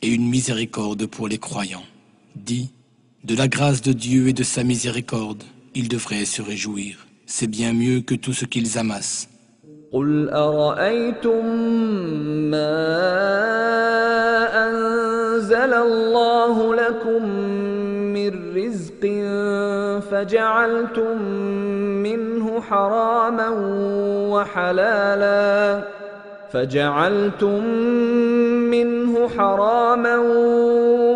et 0.00 0.08
une 0.08 0.26
miséricorde 0.26 1.04
pour 1.04 1.28
les 1.28 1.36
croyants. 1.38 1.84
Dis, 2.36 2.70
de 3.24 3.36
la 3.36 3.48
grâce 3.48 3.82
de 3.82 3.92
Dieu 3.92 4.28
et 4.28 4.32
de 4.32 4.44
sa 4.44 4.64
miséricorde, 4.64 5.44
ils 5.74 5.88
devraient 5.88 6.24
se 6.24 6.40
réjouir. 6.40 7.05
c'est 7.28 7.48
bien 7.48 7.72
mieux 7.72 8.00
que 8.00 8.14
tout 8.14 8.32
ce 8.32 8.44
qu'ils 8.44 8.78
amassent. 8.78 9.28
قل 9.92 10.28
أرأيتم 10.30 11.46
ما 12.52 13.06
أنزل 14.68 15.72
الله 15.74 16.74
لكم 16.74 17.22
من 18.12 18.32
رزق 18.56 18.98
فجعلتم 20.10 21.22
منه 22.02 22.60
حراما 22.60 23.48
وحلالا 24.32 25.84
فجعلتم 26.52 27.64
منه 28.74 29.28
حراما 29.38 30.16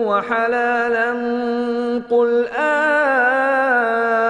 وحلالا 0.07 1.07
قل 2.11 2.47
آه 2.59 4.30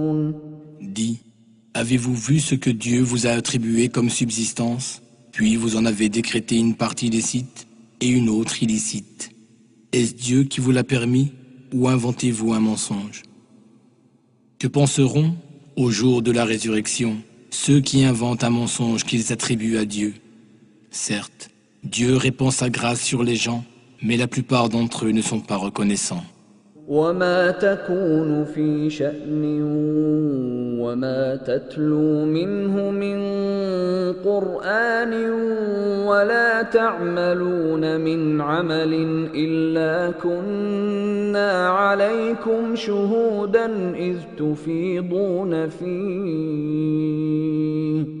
Avez-vous 1.73 2.13
vu 2.13 2.39
ce 2.41 2.53
que 2.53 2.69
Dieu 2.69 3.01
vous 3.01 3.27
a 3.27 3.29
attribué 3.29 3.87
comme 3.87 4.09
subsistance 4.09 5.01
Puis 5.31 5.55
vous 5.55 5.77
en 5.77 5.85
avez 5.85 6.09
décrété 6.09 6.57
une 6.57 6.75
partie 6.75 7.07
illicite 7.07 7.65
et 8.01 8.09
une 8.09 8.27
autre 8.27 8.61
illicite. 8.61 9.31
Est-ce 9.93 10.13
Dieu 10.13 10.43
qui 10.43 10.59
vous 10.59 10.71
l'a 10.71 10.83
permis 10.83 11.31
ou 11.73 11.87
inventez-vous 11.87 12.51
un 12.53 12.59
mensonge 12.59 13.23
Que 14.59 14.67
penseront, 14.67 15.33
au 15.77 15.91
jour 15.91 16.21
de 16.21 16.31
la 16.33 16.43
résurrection, 16.43 17.15
ceux 17.51 17.79
qui 17.79 18.03
inventent 18.03 18.43
un 18.43 18.49
mensonge 18.49 19.05
qu'ils 19.05 19.31
attribuent 19.31 19.77
à 19.77 19.85
Dieu 19.85 20.13
Certes, 20.89 21.51
Dieu 21.85 22.17
répand 22.17 22.51
sa 22.51 22.69
grâce 22.69 23.01
sur 23.01 23.23
les 23.23 23.37
gens, 23.37 23.63
mais 24.01 24.17
la 24.17 24.27
plupart 24.27 24.67
d'entre 24.67 25.05
eux 25.05 25.11
ne 25.11 25.21
sont 25.21 25.39
pas 25.39 25.55
reconnaissants. 25.55 26.23
وما 30.81 31.35
تتلو 31.35 32.25
منه 32.25 32.89
من 32.91 33.19
قران 34.13 35.13
ولا 36.07 36.61
تعملون 36.61 38.01
من 38.01 38.41
عمل 38.41 38.93
الا 39.35 40.11
كنا 40.23 41.67
عليكم 41.69 42.75
شهودا 42.75 43.93
اذ 43.95 44.17
تفيضون 44.37 45.67
فيه 45.69 48.20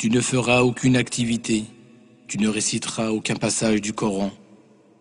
Tu 0.00 0.08
ne 0.08 0.22
feras 0.22 0.62
aucune 0.62 0.96
activité, 0.96 1.64
tu 2.26 2.38
ne 2.38 2.48
réciteras 2.48 3.10
aucun 3.10 3.34
passage 3.34 3.82
du 3.82 3.92
Coran. 3.92 4.30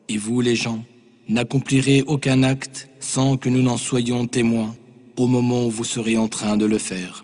Et 0.09 0.17
vous, 0.17 0.41
les 0.41 0.57
gens, 0.57 0.83
n'accomplirez 1.29 2.03
aucun 2.05 2.43
acte 2.43 2.89
sans 2.99 3.37
que 3.37 3.47
nous 3.47 3.61
n'en 3.61 3.77
soyons 3.77 4.27
témoins 4.27 4.75
au 5.15 5.27
moment 5.27 5.65
où 5.67 5.69
vous 5.69 5.85
serez 5.85 6.17
en 6.17 6.27
train 6.27 6.57
de 6.57 6.65
le 6.65 6.77
faire. 6.77 7.23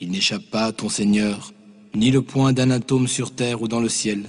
Il 0.00 0.10
n'échappe 0.10 0.42
pas 0.50 0.64
à 0.64 0.72
ton 0.72 0.88
Seigneur, 0.88 1.52
ni 1.94 2.10
le 2.10 2.22
point 2.22 2.52
d'un 2.52 2.72
atome 2.72 3.06
sur 3.06 3.30
terre 3.36 3.62
ou 3.62 3.68
dans 3.68 3.78
le 3.80 3.88
ciel, 3.88 4.24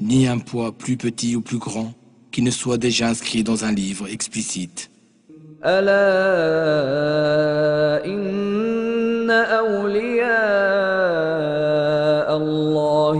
ni 0.00 0.26
un 0.26 0.38
poids 0.40 0.72
plus 0.72 0.96
petit 0.96 1.36
ou 1.36 1.42
plus 1.42 1.58
grand 1.58 1.92
qui 2.32 2.42
ne 2.42 2.50
soit 2.50 2.76
déjà 2.76 3.06
inscrit 3.08 3.44
dans 3.44 3.64
un 3.64 3.70
livre 3.70 4.08
explicite. 4.12 4.90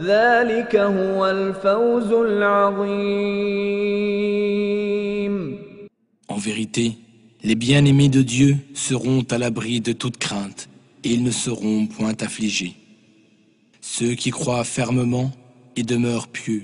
En 0.00 0.04
vérité, 6.38 6.92
les 7.42 7.54
bien-aimés 7.56 8.08
de 8.08 8.22
Dieu 8.22 8.56
seront 8.74 9.22
à 9.28 9.38
l'abri 9.38 9.80
de 9.80 9.90
toute 9.92 10.18
crainte 10.18 10.68
et 11.02 11.10
ils 11.10 11.24
ne 11.24 11.32
seront 11.32 11.88
point 11.88 12.14
affligés. 12.20 12.76
Ceux 13.80 14.12
qui 14.14 14.30
croient 14.30 14.62
fermement 14.62 15.32
et 15.74 15.82
demeurent 15.82 16.28
pieux, 16.28 16.62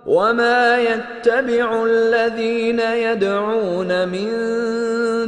وما 0.08 0.64
يتبع 0.80 1.66
الذين 1.86 2.80
يدعون 2.80 3.90
من 4.08 4.28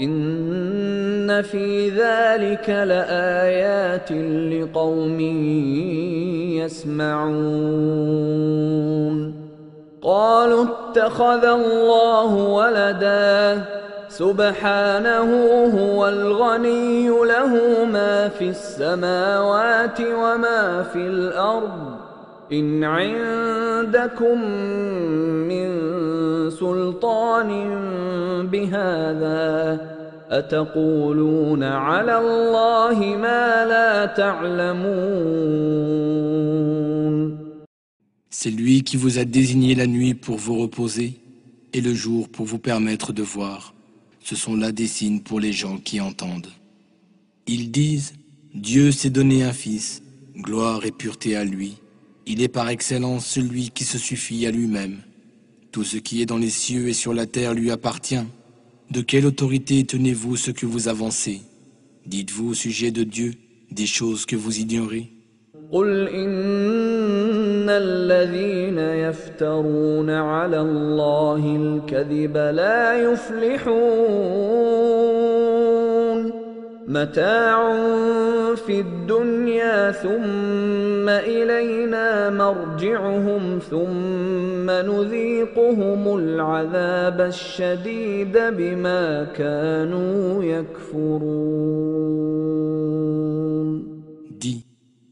إن 0.00 1.42
في 1.42 1.88
ذلك 1.88 2.70
لآيات 2.70 4.12
لقوم 4.62 5.20
يسمعون 7.90 9.34
قالوا 10.02 10.64
اتخذ 10.64 11.44
الله 11.44 12.34
ولدا 12.34 13.62
سبحانه 14.08 15.46
هو 15.78 16.08
الغني 16.08 17.08
له 17.08 17.84
ما 17.92 18.28
في 18.28 18.48
السماوات 18.50 20.00
وما 20.00 20.82
في 20.92 20.98
الأرض 20.98 21.97
C'est 22.50 22.56
lui 22.56 22.72
qui 38.82 38.96
vous 38.96 39.18
a 39.18 39.24
désigné 39.26 39.74
la 39.74 39.86
nuit 39.86 40.14
pour 40.14 40.38
vous 40.38 40.56
reposer 40.58 41.20
et 41.74 41.82
le 41.82 41.92
jour 41.92 42.30
pour 42.30 42.46
vous 42.46 42.58
permettre 42.58 43.12
de 43.12 43.22
voir. 43.22 43.74
Ce 44.24 44.34
sont 44.36 44.56
là 44.56 44.72
des 44.72 44.86
signes 44.86 45.20
pour 45.20 45.38
les 45.38 45.52
gens 45.52 45.76
qui 45.76 46.00
entendent. 46.00 46.52
Ils 47.46 47.70
disent, 47.70 48.14
Dieu 48.54 48.90
s'est 48.90 49.10
donné 49.10 49.42
un 49.44 49.52
fils, 49.52 50.02
gloire 50.34 50.86
et 50.86 50.92
pureté 50.92 51.36
à 51.36 51.44
lui. 51.44 51.76
Il 52.30 52.42
est 52.42 52.48
par 52.48 52.68
excellence 52.68 53.24
celui 53.24 53.70
qui 53.70 53.84
se 53.84 53.96
suffit 53.96 54.44
à 54.46 54.50
lui-même. 54.50 54.98
Tout 55.72 55.82
ce 55.82 55.96
qui 55.96 56.20
est 56.20 56.26
dans 56.26 56.36
les 56.36 56.50
cieux 56.50 56.88
et 56.88 56.92
sur 56.92 57.14
la 57.14 57.24
terre 57.24 57.54
lui 57.54 57.70
appartient. 57.70 58.22
De 58.90 59.00
quelle 59.00 59.24
autorité 59.24 59.82
tenez-vous 59.84 60.36
ce 60.36 60.50
que 60.50 60.66
vous 60.66 60.88
avancez 60.88 61.40
Dites-vous 62.06 62.50
au 62.50 62.54
sujet 62.54 62.90
de 62.90 63.02
Dieu 63.02 63.32
des 63.70 63.86
choses 63.86 64.26
que 64.26 64.36
vous 64.36 64.58
ignorez 64.58 65.10
dit 76.88 77.12
Dis, 77.14 78.80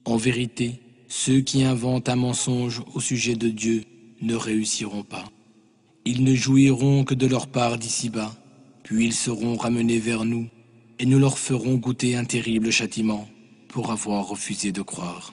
en 0.05 0.17
vérité, 0.17 0.81
ceux 1.09 1.41
qui 1.41 1.65
inventent 1.65 2.09
un 2.09 2.17
mensonge 2.17 2.83
au 2.95 3.01
sujet 3.01 3.35
de 3.35 3.49
Dieu 3.49 3.83
ne 4.23 4.35
réussiront 4.35 5.03
pas. 5.03 5.25
Ils 6.07 6.25
ne 6.25 6.35
jouiront 6.35 7.05
que 7.05 7.13
de 7.15 7.27
leur 7.27 7.49
part 7.49 7.77
d'ici-bas, 7.77 8.33
puis 8.83 9.05
ils 9.05 9.13
seront 9.13 9.57
ramenés 9.57 9.99
vers 9.99 10.25
nous 10.25 10.47
et 10.99 11.07
nous 11.07 11.19
leur 11.19 11.39
ferons 11.39 11.75
goûter 11.75 12.17
un 12.17 12.25
terrible 12.25 12.71
châtiment 12.71 13.27
pour 13.69 13.93
avoir 13.93 14.29
refusé 14.29 14.73
de 14.73 14.83
croire. 14.83 15.33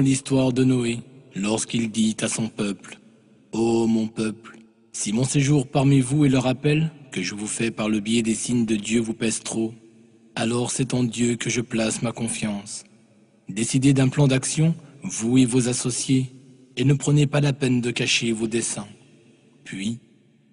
l'histoire 0.00 0.52
de 0.52 0.64
Noé 0.64 0.98
lorsqu'il 1.34 1.90
dit 1.90 2.14
à 2.20 2.28
son 2.28 2.48
peuple 2.48 2.98
Ô 3.54 3.86
mon 3.86 4.06
peuple, 4.06 4.58
si 4.92 5.12
mon 5.14 5.24
séjour 5.24 5.66
parmi 5.66 5.98
vous 6.00 6.24
est 6.26 6.28
le 6.28 6.36
rappel 6.38 6.90
que 7.10 7.22
je 7.22 7.34
vous 7.34 7.46
fais 7.46 7.70
par 7.70 7.88
le 7.88 8.00
biais 8.00 8.20
des 8.22 8.34
signes 8.34 8.66
de 8.66 8.76
Dieu 8.76 9.00
vous 9.00 9.14
pèse 9.14 9.40
trop, 9.42 9.72
alors 10.34 10.70
c'est 10.70 10.94
en 10.94 11.04
Dieu 11.04 11.36
que 11.36 11.50
je 11.50 11.60
place 11.60 12.02
ma 12.02 12.12
confiance. 12.12 12.84
Décidez 13.48 13.92
d'un 13.92 14.08
plan 14.08 14.28
d'action, 14.28 14.74
vous 15.02 15.38
et 15.38 15.44
vos 15.44 15.68
associés, 15.68 16.26
et 16.76 16.84
ne 16.84 16.94
prenez 16.94 17.26
pas 17.26 17.40
la 17.40 17.52
peine 17.52 17.80
de 17.80 17.90
cacher 17.90 18.32
vos 18.32 18.46
desseins. 18.46 18.86
Puis, 19.64 19.98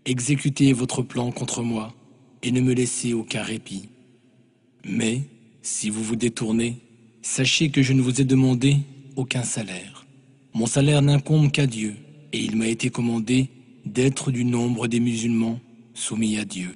exécutez 0.05 0.73
votre 0.73 1.01
plan 1.01 1.31
contre 1.31 1.61
moi, 1.61 1.93
et 2.41 2.51
ne 2.51 2.61
me 2.61 2.73
laissez 2.73 3.13
aucun 3.13 3.43
répit. 3.43 3.89
Mais, 4.85 5.21
si 5.61 5.89
vous 5.89 6.03
vous 6.03 6.15
détournez, 6.15 6.77
sachez 7.21 7.69
que 7.69 7.83
je 7.83 7.93
ne 7.93 8.01
vous 8.01 8.19
ai 8.21 8.25
demandé 8.25 8.77
aucun 9.15 9.43
salaire. 9.43 10.05
Mon 10.53 10.65
salaire 10.65 11.01
n'incombe 11.01 11.51
qu'à 11.51 11.67
Dieu, 11.67 11.95
et 12.33 12.39
il 12.39 12.55
m'a 12.55 12.67
été 12.67 12.89
commandé 12.89 13.49
d'être 13.85 14.31
du 14.31 14.43
nombre 14.43 14.87
des 14.87 14.99
musulmans 14.99 15.59
soumis 15.93 16.37
à 16.37 16.45
Dieu. 16.45 16.75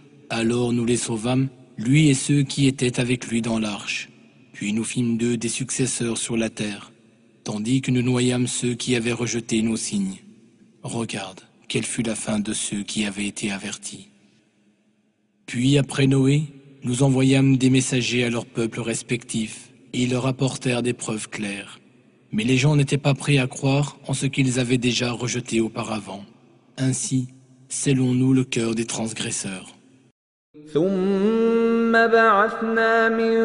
Alors 0.33 0.71
nous 0.71 0.85
les 0.85 0.95
sauvâmes, 0.95 1.49
lui 1.77 2.07
et 2.07 2.13
ceux 2.13 2.43
qui 2.43 2.65
étaient 2.65 3.01
avec 3.01 3.27
lui 3.27 3.41
dans 3.41 3.59
l'arche. 3.59 4.07
Puis 4.53 4.71
nous 4.71 4.85
fîmes 4.85 5.17
d'eux 5.17 5.35
des 5.35 5.49
successeurs 5.49 6.17
sur 6.17 6.37
la 6.37 6.49
terre, 6.49 6.93
tandis 7.43 7.81
que 7.81 7.91
nous 7.91 8.01
noyâmes 8.01 8.47
ceux 8.47 8.73
qui 8.73 8.95
avaient 8.95 9.11
rejeté 9.11 9.61
nos 9.61 9.75
signes. 9.75 10.19
Regarde, 10.83 11.41
quelle 11.67 11.83
fut 11.85 12.01
la 12.01 12.15
fin 12.15 12.39
de 12.39 12.53
ceux 12.53 12.81
qui 12.81 13.03
avaient 13.03 13.27
été 13.27 13.51
avertis. 13.51 14.07
Puis 15.47 15.77
après 15.77 16.07
Noé, 16.07 16.43
nous 16.85 17.03
envoyâmes 17.03 17.57
des 17.57 17.69
messagers 17.69 18.23
à 18.23 18.29
leurs 18.29 18.45
peuples 18.45 18.79
respectifs, 18.79 19.73
et 19.91 20.03
ils 20.03 20.11
leur 20.11 20.27
apportèrent 20.27 20.81
des 20.81 20.93
preuves 20.93 21.27
claires. 21.27 21.81
Mais 22.31 22.45
les 22.45 22.55
gens 22.55 22.77
n'étaient 22.77 22.97
pas 22.97 23.15
prêts 23.15 23.37
à 23.37 23.47
croire 23.47 23.99
en 24.07 24.13
ce 24.13 24.27
qu'ils 24.27 24.61
avaient 24.61 24.77
déjà 24.77 25.11
rejeté 25.11 25.59
auparavant. 25.59 26.23
Ainsi, 26.77 27.27
scellons-nous 27.67 28.31
le 28.31 28.45
cœur 28.45 28.75
des 28.75 28.85
transgresseurs. 28.85 29.75
ثم 30.73 31.91
بعثنا 32.07 33.09
من 33.09 33.37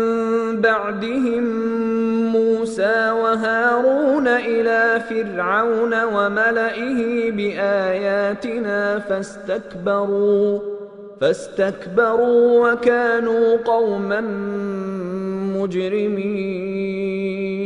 بعدهم 0.61 1.43
موسى 2.33 3.11
وهارون 3.11 4.29
الى 4.29 5.01
فرعون 5.11 6.05
وملئه 6.05 7.31
باياتنا 7.31 8.99
فاستكبروا 8.99 10.61
فاستكبروا 11.21 12.73
وكانوا 12.73 13.57
قوما 13.57 14.21
مجرمين 15.57 17.66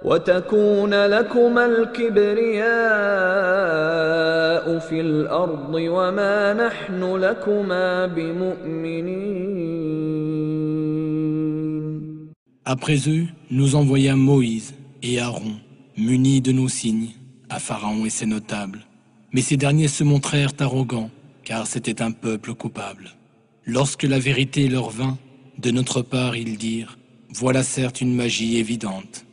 Après 0.04 0.16
eux, 0.26 0.46
nous 13.50 13.74
envoyâmes 13.76 14.18
Moïse 14.18 14.74
et 15.04 15.20
Aaron, 15.20 15.40
munis 15.96 16.40
de 16.40 16.50
nos 16.52 16.68
signes, 16.68 17.06
à 17.48 17.60
Pharaon 17.60 18.04
et 18.04 18.10
ses 18.10 18.26
notables. 18.26 18.80
Mais 19.32 19.40
ces 19.40 19.56
derniers 19.56 19.86
se 19.86 20.02
montrèrent 20.02 20.50
arrogants, 20.58 21.10
car 21.44 21.68
c'était 21.68 22.02
un 22.02 22.10
peuple 22.10 22.54
coupable. 22.54 23.12
Lorsque 23.64 24.02
la 24.02 24.18
vérité 24.18 24.68
leur 24.68 24.90
vint, 24.90 25.16
de 25.58 25.70
notre 25.70 26.02
part 26.02 26.34
ils 26.36 26.58
dirent, 26.58 26.98
Voilà 27.32 27.62
certes 27.62 28.00
une 28.00 28.16
magie 28.16 28.58
évidente. 28.58 29.26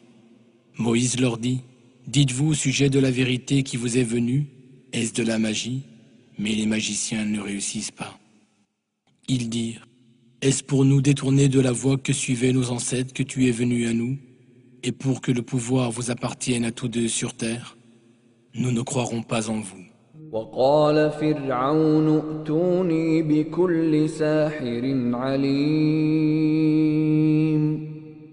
Moïse 0.80 1.20
leur 1.20 1.38
dit, 1.38 1.60
Dites-vous 2.08 2.52
au 2.52 2.54
sujet 2.54 2.90
de 2.90 3.00
la 3.00 3.12
vérité 3.12 3.64
qui 3.64 3.76
vous 3.76 3.98
est 3.98 4.04
venue, 4.04 4.46
est-ce 4.94 5.14
de 5.14 5.24
la 5.28 5.38
magie 5.38 5.82
Mais 6.40 6.56
les 6.56 6.66
magiciens 6.66 7.26
ne 7.26 7.42
réussissent 7.42 7.92
pas. 7.92 8.18
Ils 9.28 9.50
dirent, 9.50 9.86
Est-ce 10.42 10.64
pour 10.64 10.86
nous 10.86 11.02
détourner 11.02 11.50
de 11.50 11.60
la 11.60 11.74
voie 11.74 11.98
que 11.98 12.14
suivaient 12.14 12.54
nos 12.54 12.72
ancêtres 12.72 13.14
que 13.14 13.24
tu 13.24 13.46
es 13.50 13.52
venu 13.52 13.88
à 13.88 13.94
nous, 13.94 14.18
et 14.82 14.94
pour 14.94 15.20
que 15.20 15.34
le 15.34 15.42
pouvoir 15.42 15.92
vous 15.92 16.12
appartienne 16.12 16.64
à 16.64 16.72
tous 16.72 16.88
deux 16.88 17.10
sur 17.10 17.34
terre 17.34 17.78
Nous 18.56 18.72
ne 18.72 18.82
croirons 18.82 19.22
pas 19.22 19.50
en 19.50 19.60
vous. 19.60 19.80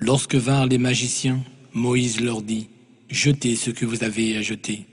Lorsque 0.00 0.36
vinrent 0.36 0.66
les 0.66 0.78
magiciens, 0.78 1.40
Moïse 1.74 2.20
leur 2.20 2.40
dit, 2.42 2.68
Jetez 3.10 3.56
ce 3.56 3.70
que 3.70 3.84
vous 3.86 4.04
avez 4.04 4.36
à 4.36 4.42
jeter. 4.42 4.86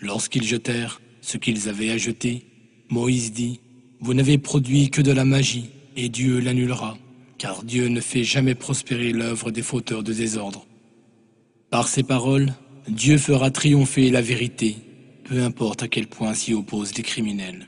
Lorsqu'ils 0.00 0.44
jetèrent 0.44 1.00
ce 1.22 1.38
qu'ils 1.38 1.68
avaient 1.68 1.90
à 1.90 1.98
jeter, 1.98 2.46
Moïse 2.90 3.32
dit, 3.32 3.60
Vous 4.00 4.14
n'avez 4.14 4.38
produit 4.38 4.90
que 4.90 5.00
de 5.02 5.10
la 5.12 5.24
magie, 5.24 5.70
et 5.96 6.08
Dieu 6.08 6.38
l'annulera, 6.40 6.96
car 7.38 7.62
Dieu 7.64 7.88
ne 7.88 8.00
fait 8.00 8.22
jamais 8.22 8.54
prospérer 8.54 9.12
l'œuvre 9.12 9.50
des 9.50 9.62
fauteurs 9.62 10.02
de 10.04 10.12
désordre. 10.12 10.66
Par 11.70 11.88
ces 11.88 12.02
paroles, 12.04 12.54
Dieu 12.86 13.18
fera 13.18 13.50
triompher 13.50 14.08
la 14.10 14.20
vérité, 14.22 14.76
peu 15.24 15.42
importe 15.42 15.82
à 15.82 15.88
quel 15.88 16.06
point 16.06 16.34
s'y 16.34 16.54
opposent 16.54 16.94
les 16.94 17.02
criminels. 17.02 17.66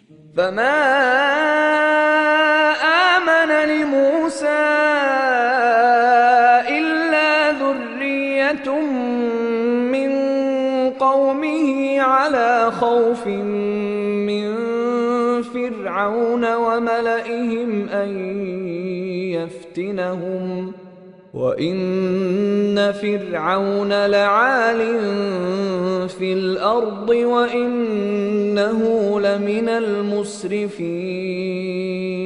خوف 12.70 13.26
من 14.26 14.56
فرعون 15.42 16.54
وملئهم 16.54 17.88
أن 17.88 18.08
يفتنهم 19.32 20.72
وإن 21.34 22.92
فرعون 22.92 24.06
لعال 24.06 24.78
في 26.08 26.32
الأرض 26.32 27.08
وإنه 27.08 28.78
لمن 29.20 29.68
المسرفين 29.68 32.25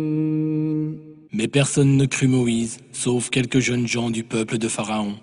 Mais 1.32 1.46
personne 1.46 1.96
ne 1.96 2.04
crut 2.06 2.26
Moïse, 2.28 2.78
sauf 2.92 3.30
quelques 3.30 3.60
jeunes 3.60 3.86
gens 3.86 4.10
du 4.10 4.24
peuple 4.24 4.58
de 4.58 4.66
Pharaon, 4.68 5.14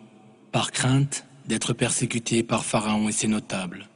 par 0.51 0.71
crainte 0.71 1.25
d'être 1.49 1.73
persécutés 1.73 2.41
par 2.43 2.63
Pharaon 2.65 3.07
et 3.09 3.11
ses 3.11 3.27
notables. 3.27 3.87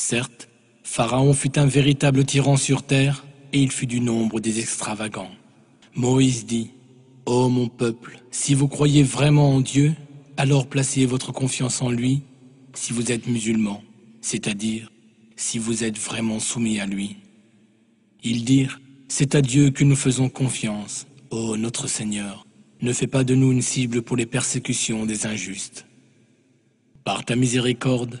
Certes, 0.00 0.48
Pharaon 0.84 1.32
fut 1.32 1.58
un 1.58 1.66
véritable 1.66 2.24
tyran 2.24 2.56
sur 2.56 2.84
terre, 2.84 3.26
et 3.52 3.60
il 3.60 3.72
fut 3.72 3.86
du 3.88 4.00
nombre 4.00 4.38
des 4.38 4.60
extravagants. 4.60 5.30
Moïse 5.96 6.46
dit, 6.46 6.70
Ô 7.26 7.48
mon 7.48 7.66
peuple, 7.66 8.20
si 8.30 8.54
vous 8.54 8.68
croyez 8.68 9.02
vraiment 9.02 9.52
en 9.56 9.60
Dieu, 9.60 9.94
alors 10.36 10.68
placez 10.68 11.04
votre 11.04 11.32
confiance 11.32 11.82
en 11.82 11.90
lui, 11.90 12.22
si 12.74 12.92
vous 12.92 13.10
êtes 13.10 13.26
musulman, 13.26 13.82
c'est-à-dire 14.20 14.92
si 15.34 15.58
vous 15.58 15.82
êtes 15.82 15.98
vraiment 15.98 16.38
soumis 16.38 16.78
à 16.78 16.86
lui. 16.86 17.16
Ils 18.22 18.44
dirent, 18.44 18.80
C'est 19.08 19.34
à 19.34 19.42
Dieu 19.42 19.70
que 19.70 19.82
nous 19.82 19.96
faisons 19.96 20.28
confiance, 20.28 21.08
ô 21.30 21.56
notre 21.56 21.88
Seigneur, 21.88 22.46
ne 22.82 22.92
fais 22.92 23.08
pas 23.08 23.24
de 23.24 23.34
nous 23.34 23.50
une 23.50 23.62
cible 23.62 24.02
pour 24.02 24.16
les 24.16 24.26
persécutions 24.26 25.06
des 25.06 25.26
injustes. 25.26 25.86
Par 27.02 27.24
ta 27.24 27.34
miséricorde, 27.34 28.20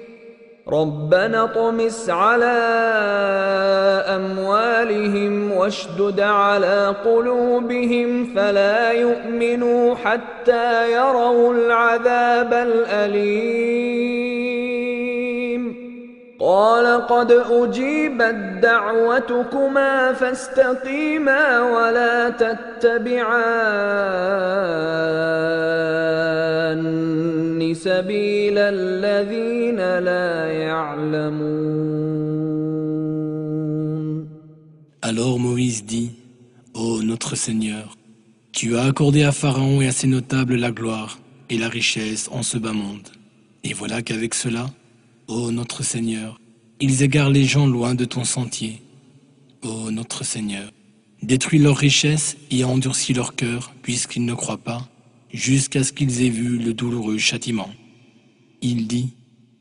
ربنا 0.73 1.45
طمس 1.45 2.09
على 2.09 2.45
اموالهم 4.15 5.51
واشدد 5.51 6.19
على 6.19 6.95
قلوبهم 7.05 8.27
فلا 8.35 8.91
يؤمنوا 8.91 9.95
حتى 9.95 10.91
يروا 10.93 11.53
العذاب 11.53 12.53
الاليم 12.53 14.20
Alors 16.43 17.03
Moïse 35.39 35.83
dit, 35.85 36.11
Ô 36.73 37.03
notre 37.03 37.35
Seigneur, 37.35 37.95
tu 38.51 38.77
as 38.77 38.85
accordé 38.85 39.23
à 39.23 39.31
Pharaon 39.31 39.79
et 39.81 39.87
à 39.87 39.91
ses 39.91 40.07
notables 40.07 40.55
la 40.55 40.71
gloire 40.71 41.19
et 41.51 41.57
la 41.59 41.69
richesse 41.69 42.29
en 42.31 42.41
ce 42.41 42.57
bas 42.57 42.71
monde. 42.73 43.07
Et 43.63 43.73
voilà 43.73 44.01
qu'avec 44.01 44.33
cela, 44.33 44.65
Ô 45.33 45.49
notre 45.49 45.81
Seigneur, 45.81 46.37
ils 46.81 47.03
égarent 47.03 47.29
les 47.29 47.45
gens 47.45 47.65
loin 47.65 47.95
de 47.95 48.03
ton 48.03 48.25
sentier. 48.25 48.81
Ô 49.63 49.89
notre 49.89 50.25
Seigneur, 50.25 50.69
détruis 51.23 51.57
leurs 51.57 51.77
richesses 51.77 52.35
et 52.51 52.65
endurcis 52.65 53.13
leur 53.13 53.33
cœur, 53.33 53.71
puisqu'ils 53.81 54.25
ne 54.25 54.33
croient 54.33 54.57
pas, 54.57 54.81
jusqu'à 55.31 55.85
ce 55.85 55.93
qu'ils 55.93 56.21
aient 56.25 56.29
vu 56.29 56.57
le 56.57 56.73
douloureux 56.73 57.17
châtiment. 57.17 57.69
Il 58.61 58.87
dit, 58.87 59.13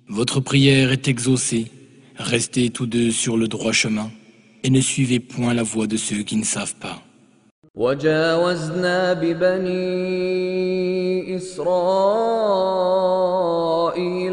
Votre 0.08 0.40
prière 0.40 0.90
est 0.90 1.06
exaucée, 1.06 1.70
restez 2.16 2.70
tous 2.70 2.86
deux 2.86 3.12
sur 3.12 3.36
le 3.36 3.46
droit 3.46 3.70
chemin, 3.70 4.10
et 4.64 4.70
ne 4.70 4.80
suivez 4.80 5.20
point 5.20 5.54
la 5.54 5.62
voie 5.62 5.86
de 5.86 5.96
ceux 5.96 6.24
qui 6.24 6.34
ne 6.34 6.44
savent 6.44 6.74
pas. 6.74 7.00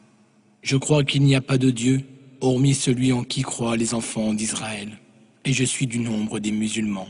Je 0.61 0.75
crois 0.75 1.05
qu'il 1.05 1.23
n'y 1.23 1.35
a 1.35 1.41
pas 1.41 1.57
de 1.57 1.69
Dieu, 1.71 2.01
hormis 2.41 2.73
celui 2.73 3.13
en 3.13 3.23
qui 3.23 3.43
croient 3.43 3.77
les 3.77 3.93
enfants 3.93 4.33
d'Israël, 4.33 4.89
et 5.45 5.53
je 5.53 5.63
suis 5.63 5.87
du 5.87 5.99
nombre 5.99 6.39
des 6.39 6.51
musulmans. 6.51 7.07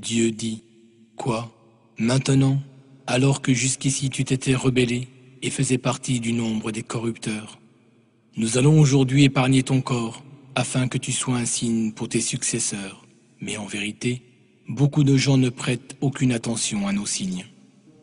Dieu 0.00 0.30
dit, 0.30 0.62
Quoi 1.16 1.52
Maintenant, 1.98 2.62
alors 3.08 3.42
que 3.42 3.52
jusqu'ici 3.52 4.10
tu 4.10 4.24
t'étais 4.24 4.54
rebellé 4.54 5.08
et 5.42 5.50
faisais 5.50 5.76
partie 5.76 6.20
du 6.20 6.32
nombre 6.32 6.70
des 6.70 6.84
corrupteurs, 6.84 7.58
nous 8.36 8.58
allons 8.58 8.78
aujourd'hui 8.78 9.24
épargner 9.24 9.64
ton 9.64 9.80
corps 9.80 10.22
afin 10.54 10.86
que 10.86 10.98
tu 10.98 11.10
sois 11.10 11.34
un 11.36 11.46
signe 11.46 11.90
pour 11.90 12.08
tes 12.08 12.20
successeurs. 12.20 13.04
Mais 13.40 13.56
en 13.56 13.66
vérité, 13.66 14.22
beaucoup 14.68 15.02
de 15.02 15.16
gens 15.16 15.36
ne 15.36 15.48
prêtent 15.48 15.96
aucune 16.00 16.30
attention 16.30 16.86
à 16.86 16.92
nos 16.92 17.04
signes. 17.06 17.46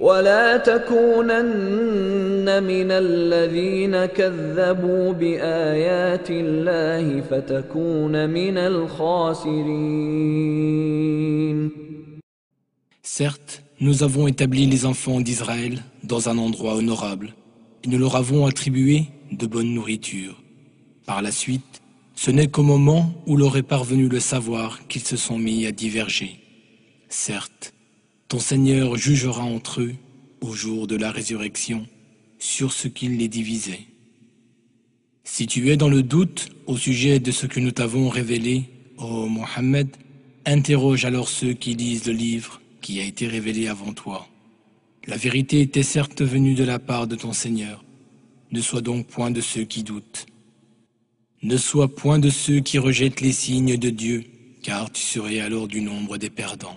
Certes, 0.00 0.42
nous 13.80 14.04
avons 14.04 14.26
établi 14.28 14.66
les 14.66 14.86
enfants 14.86 15.20
d'Israël 15.20 15.80
dans 16.04 16.28
un 16.28 16.38
endroit 16.38 16.74
honorable 16.76 17.34
et 17.82 17.88
nous 17.88 17.98
leur 17.98 18.14
avons 18.14 18.46
attribué 18.46 19.06
de 19.32 19.46
bonne 19.48 19.74
nourriture. 19.74 20.40
Par 21.06 21.22
la 21.22 21.32
suite, 21.32 21.82
ce 22.14 22.30
n'est 22.30 22.46
qu'au 22.46 22.62
moment 22.62 23.12
où 23.26 23.36
leur 23.36 23.56
est 23.56 23.62
parvenu 23.64 24.06
le 24.08 24.20
savoir 24.20 24.86
qu'ils 24.86 25.02
se 25.02 25.16
sont 25.16 25.38
mis 25.38 25.66
à 25.66 25.72
diverger. 25.72 26.36
Certes, 27.08 27.72
ton 28.28 28.40
Seigneur 28.40 28.94
jugera 28.98 29.42
entre 29.42 29.80
eux, 29.80 29.94
au 30.42 30.52
jour 30.52 30.86
de 30.86 30.96
la 30.96 31.10
résurrection, 31.10 31.86
sur 32.38 32.74
ce 32.74 32.86
qu'il 32.86 33.16
les 33.16 33.26
divisait. 33.28 33.86
Si 35.24 35.46
tu 35.46 35.70
es 35.70 35.78
dans 35.78 35.88
le 35.88 36.02
doute 36.02 36.50
au 36.66 36.76
sujet 36.76 37.20
de 37.20 37.30
ce 37.30 37.46
que 37.46 37.58
nous 37.58 37.70
t'avons 37.70 38.10
révélé, 38.10 38.64
ô 38.98 39.24
Mohammed, 39.28 39.88
interroge 40.44 41.06
alors 41.06 41.26
ceux 41.30 41.54
qui 41.54 41.74
lisent 41.74 42.06
le 42.06 42.12
livre 42.12 42.60
qui 42.82 43.00
a 43.00 43.04
été 43.04 43.26
révélé 43.28 43.66
avant 43.66 43.94
toi. 43.94 44.28
La 45.06 45.16
vérité 45.16 45.62
était 45.62 45.82
certes 45.82 46.20
venue 46.20 46.54
de 46.54 46.64
la 46.64 46.78
part 46.78 47.06
de 47.06 47.16
ton 47.16 47.32
Seigneur. 47.32 47.82
Ne 48.52 48.60
sois 48.60 48.82
donc 48.82 49.06
point 49.06 49.30
de 49.30 49.40
ceux 49.40 49.64
qui 49.64 49.84
doutent. 49.84 50.26
Ne 51.42 51.56
sois 51.56 51.88
point 51.88 52.18
de 52.18 52.28
ceux 52.28 52.60
qui 52.60 52.76
rejettent 52.76 53.22
les 53.22 53.32
signes 53.32 53.78
de 53.78 53.88
Dieu, 53.88 54.22
car 54.62 54.92
tu 54.92 55.00
serais 55.00 55.40
alors 55.40 55.66
du 55.66 55.80
nombre 55.80 56.18
des 56.18 56.28
perdants. 56.28 56.76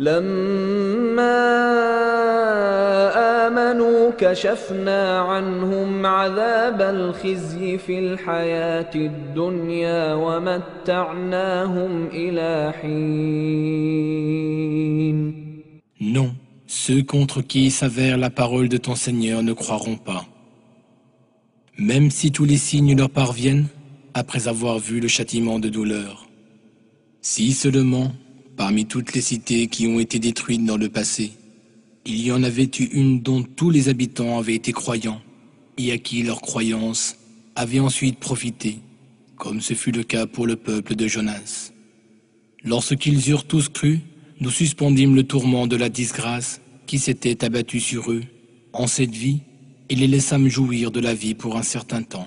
Non, 0.00 0.22
ceux 16.68 17.02
contre 17.02 17.42
qui 17.42 17.70
s'avère 17.72 18.18
la 18.18 18.30
parole 18.30 18.68
de 18.68 18.76
ton 18.76 18.94
Seigneur 18.94 19.42
ne 19.42 19.52
croiront 19.52 19.96
pas. 19.96 20.24
Même 21.76 22.12
si 22.12 22.30
tous 22.30 22.44
les 22.44 22.56
signes 22.56 22.96
leur 22.96 23.10
parviennent, 23.10 23.66
après 24.14 24.46
avoir 24.46 24.78
vu 24.78 25.00
le 25.00 25.08
châtiment 25.08 25.58
de 25.58 25.68
douleur. 25.68 26.28
Si 27.20 27.52
seulement 27.52 28.12
Parmi 28.58 28.86
toutes 28.86 29.14
les 29.14 29.20
cités 29.20 29.68
qui 29.68 29.86
ont 29.86 30.00
été 30.00 30.18
détruites 30.18 30.64
dans 30.64 30.76
le 30.76 30.88
passé, 30.88 31.30
il 32.04 32.20
y 32.20 32.32
en 32.32 32.42
avait 32.42 32.68
eu 32.80 32.84
une 32.92 33.22
dont 33.22 33.44
tous 33.44 33.70
les 33.70 33.88
habitants 33.88 34.36
avaient 34.36 34.56
été 34.56 34.72
croyants, 34.72 35.20
et 35.76 35.92
à 35.92 35.98
qui 35.98 36.24
leur 36.24 36.40
croyance 36.40 37.14
avait 37.54 37.78
ensuite 37.78 38.18
profité, 38.18 38.78
comme 39.36 39.60
ce 39.60 39.74
fut 39.74 39.92
le 39.92 40.02
cas 40.02 40.26
pour 40.26 40.44
le 40.44 40.56
peuple 40.56 40.96
de 40.96 41.06
Jonas. 41.06 41.70
Lorsqu'ils 42.64 43.30
eurent 43.30 43.46
tous 43.46 43.68
cru, 43.68 44.00
nous 44.40 44.50
suspendîmes 44.50 45.14
le 45.14 45.22
tourment 45.22 45.68
de 45.68 45.76
la 45.76 45.88
disgrâce 45.88 46.60
qui 46.88 46.98
s'était 46.98 47.44
abattue 47.44 47.80
sur 47.80 48.10
eux 48.10 48.24
en 48.72 48.88
cette 48.88 49.14
vie 49.14 49.38
et 49.88 49.94
les 49.94 50.08
laissâmes 50.08 50.48
jouir 50.48 50.90
de 50.90 50.98
la 51.00 51.14
vie 51.14 51.34
pour 51.34 51.56
un 51.56 51.62
certain 51.62 52.02
temps. 52.02 52.26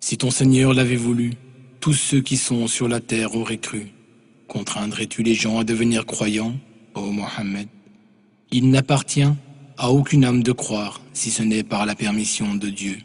Si 0.00 0.16
ton 0.18 0.30
Seigneur 0.30 0.74
l'avait 0.74 0.96
voulu, 0.96 1.32
tous 1.80 1.94
ceux 1.94 2.20
qui 2.20 2.36
sont 2.36 2.66
sur 2.66 2.88
la 2.88 3.00
terre 3.00 3.34
auraient 3.36 3.56
cru. 3.56 3.90
Contraindrais-tu 4.48 5.22
les 5.22 5.32
gens 5.34 5.58
à 5.60 5.64
devenir 5.64 6.04
croyants, 6.04 6.52
ô 6.94 7.00
Mohammed 7.00 7.68
Il 8.50 8.68
n'appartient 8.68 9.24
à 9.78 9.90
aucune 9.90 10.26
âme 10.26 10.42
de 10.42 10.52
croire, 10.52 11.00
si 11.14 11.30
ce 11.30 11.42
n'est 11.42 11.62
par 11.62 11.86
la 11.86 11.94
permission 11.94 12.54
de 12.54 12.66
Dieu. 12.66 12.96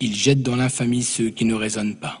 Il 0.00 0.14
jette 0.14 0.42
dans 0.42 0.56
l'infamie 0.56 1.04
ceux 1.04 1.30
qui 1.30 1.46
ne 1.46 1.54
raisonnent 1.54 1.96
pas. 1.96 2.20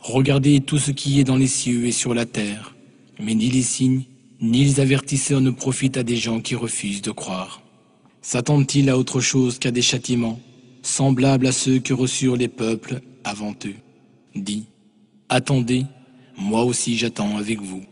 regardez 0.00 0.60
tout 0.60 0.78
ce 0.78 0.90
qui 0.90 1.20
est 1.20 1.24
dans 1.24 1.36
les 1.36 1.46
cieux 1.46 1.86
et 1.86 1.90
sur 1.92 2.14
la 2.14 2.24
terre, 2.26 2.74
mais 3.20 3.34
ni 3.34 3.48
les 3.50 3.62
signes, 3.62 4.02
ni 4.40 4.64
les 4.64 4.80
avertisseurs 4.80 5.40
ne 5.40 5.50
profitent 5.50 5.96
à 5.96 6.02
des 6.02 6.16
gens 6.16 6.40
qui 6.40 6.54
refusent 6.54 7.02
de 7.02 7.10
croire 7.10 7.60
s'attendent-ils 8.24 8.88
à 8.88 8.96
autre 8.98 9.20
chose 9.20 9.58
qu'à 9.58 9.70
des 9.70 9.82
châtiments, 9.82 10.40
semblables 10.82 11.46
à 11.46 11.52
ceux 11.52 11.78
que 11.78 11.92
reçurent 11.92 12.36
les 12.36 12.48
peuples 12.48 13.00
avant 13.22 13.52
eux 13.66 13.74
Dis, 14.34 14.64
attendez, 15.28 15.84
moi 16.38 16.64
aussi 16.64 16.96
j'attends 16.96 17.36
avec 17.36 17.60
vous. 17.60 17.82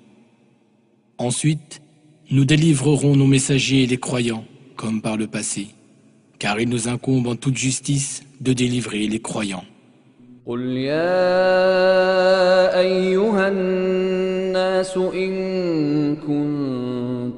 Ensuite, 1.19 1.83
nous 2.31 2.45
délivrerons 2.47 3.15
nos 3.15 3.27
messagers 3.27 3.83
et 3.83 3.87
les 3.87 3.99
croyants, 4.01 4.45
comme 4.75 5.03
par 5.03 5.17
le 5.19 5.27
passé, 5.27 5.69
car 6.39 6.59
il 6.59 6.69
nous 6.71 6.89
incombe 6.89 7.27
en 7.29 7.37
toute 7.37 7.57
justice 7.59 8.23
de 8.41 8.53
délivrer 8.55 9.07
les 9.09 9.21
croyants. 9.21 9.65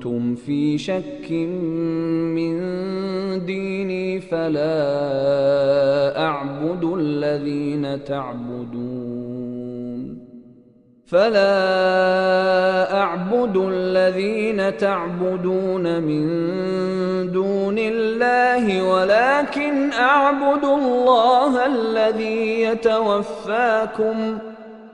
كنتم 0.04 0.34
في 0.34 0.78
شك 0.78 1.30
من 1.30 2.60
ديني 3.46 4.20
فلا 4.20 4.74
أعبد 6.26 6.94
الذين 6.98 8.04
تعبدون 8.04 10.18
فلا 11.06 11.72
أعبد 13.00 13.56
الذين 13.56 14.76
تعبدون 14.76 16.02
من 16.02 16.26
دون 17.32 17.78
الله 17.78 18.84
ولكن 18.92 19.92
أعبد 19.92 20.64
الله 20.64 21.66
الذي 21.66 22.60
يتوفاكم 22.62 24.38
ۖ 24.50 24.53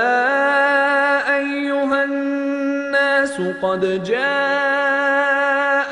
ايها 1.39 2.03
الناس 2.03 3.41
قد 3.63 4.03
جاءت 4.03 4.76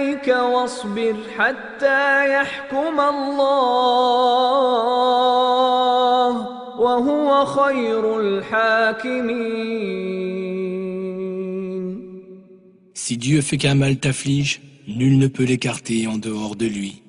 Si 0.00 0.04
Dieu 13.16 13.40
fait 13.40 13.56
qu'un 13.56 13.74
mal 13.74 13.96
t'afflige, 13.98 14.60
nul 14.86 15.16
ne 15.18 15.26
peut 15.26 15.42
l'écarter 15.44 16.06
en 16.06 16.18
dehors 16.18 16.54
de 16.54 16.66
lui. 16.66 17.02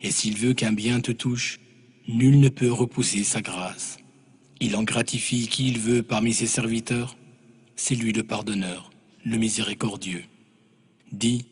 Et 0.00 0.12
s'il 0.12 0.36
veut 0.36 0.54
qu'un 0.54 0.72
bien 0.72 1.00
te 1.00 1.10
touche, 1.10 1.58
nul 2.06 2.38
ne 2.38 2.48
peut 2.48 2.70
repousser 2.70 3.24
sa 3.24 3.40
grâce. 3.40 3.96
Il 4.60 4.76
en 4.76 4.84
gratifie 4.84 5.48
qui 5.48 5.66
il 5.68 5.80
veut 5.80 6.02
parmi 6.04 6.32
ses 6.32 6.46
serviteurs. 6.46 7.16
C'est 7.74 7.96
lui 7.96 8.12
le 8.12 8.22
pardonneur, 8.22 8.90
le 9.24 9.36
miséricordieux. 9.38 10.22
Dis, 11.12 11.46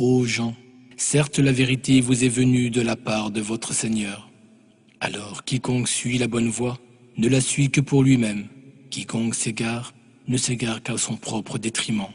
Ô 0.00 0.24
Jean, 0.24 0.54
certes 0.96 1.40
la 1.40 1.50
vérité 1.50 2.00
vous 2.00 2.22
est 2.22 2.28
venue 2.28 2.70
de 2.70 2.80
la 2.80 2.94
part 2.94 3.32
de 3.32 3.40
votre 3.40 3.72
Seigneur. 3.72 4.30
Alors 5.00 5.42
quiconque 5.44 5.88
suit 5.88 6.18
la 6.18 6.28
bonne 6.28 6.50
voie 6.50 6.78
ne 7.16 7.26
la 7.26 7.40
suit 7.40 7.72
que 7.72 7.80
pour 7.80 8.04
lui-même. 8.04 8.46
Quiconque 8.90 9.34
s'égare 9.34 9.92
ne 10.28 10.36
s'égare 10.36 10.84
qu'à 10.84 10.96
son 10.98 11.16
propre 11.16 11.58
détriment. 11.58 12.06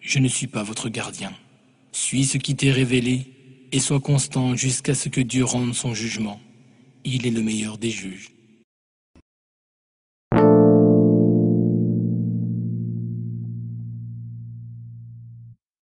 Je 0.00 0.18
ne 0.18 0.26
suis 0.26 0.48
pas 0.48 0.64
votre 0.64 0.88
gardien. 0.88 1.32
Suis 1.92 2.24
ce 2.24 2.38
qui 2.38 2.56
t'est 2.56 2.72
révélé 2.72 3.32
et 3.70 3.78
sois 3.78 4.00
constant 4.00 4.56
jusqu'à 4.56 4.96
ce 4.96 5.08
que 5.08 5.20
Dieu 5.20 5.44
rende 5.44 5.76
son 5.76 5.94
jugement. 5.94 6.40
Il 7.04 7.24
est 7.24 7.30
le 7.30 7.42
meilleur 7.42 7.78
des 7.78 7.90
juges. 7.90 8.31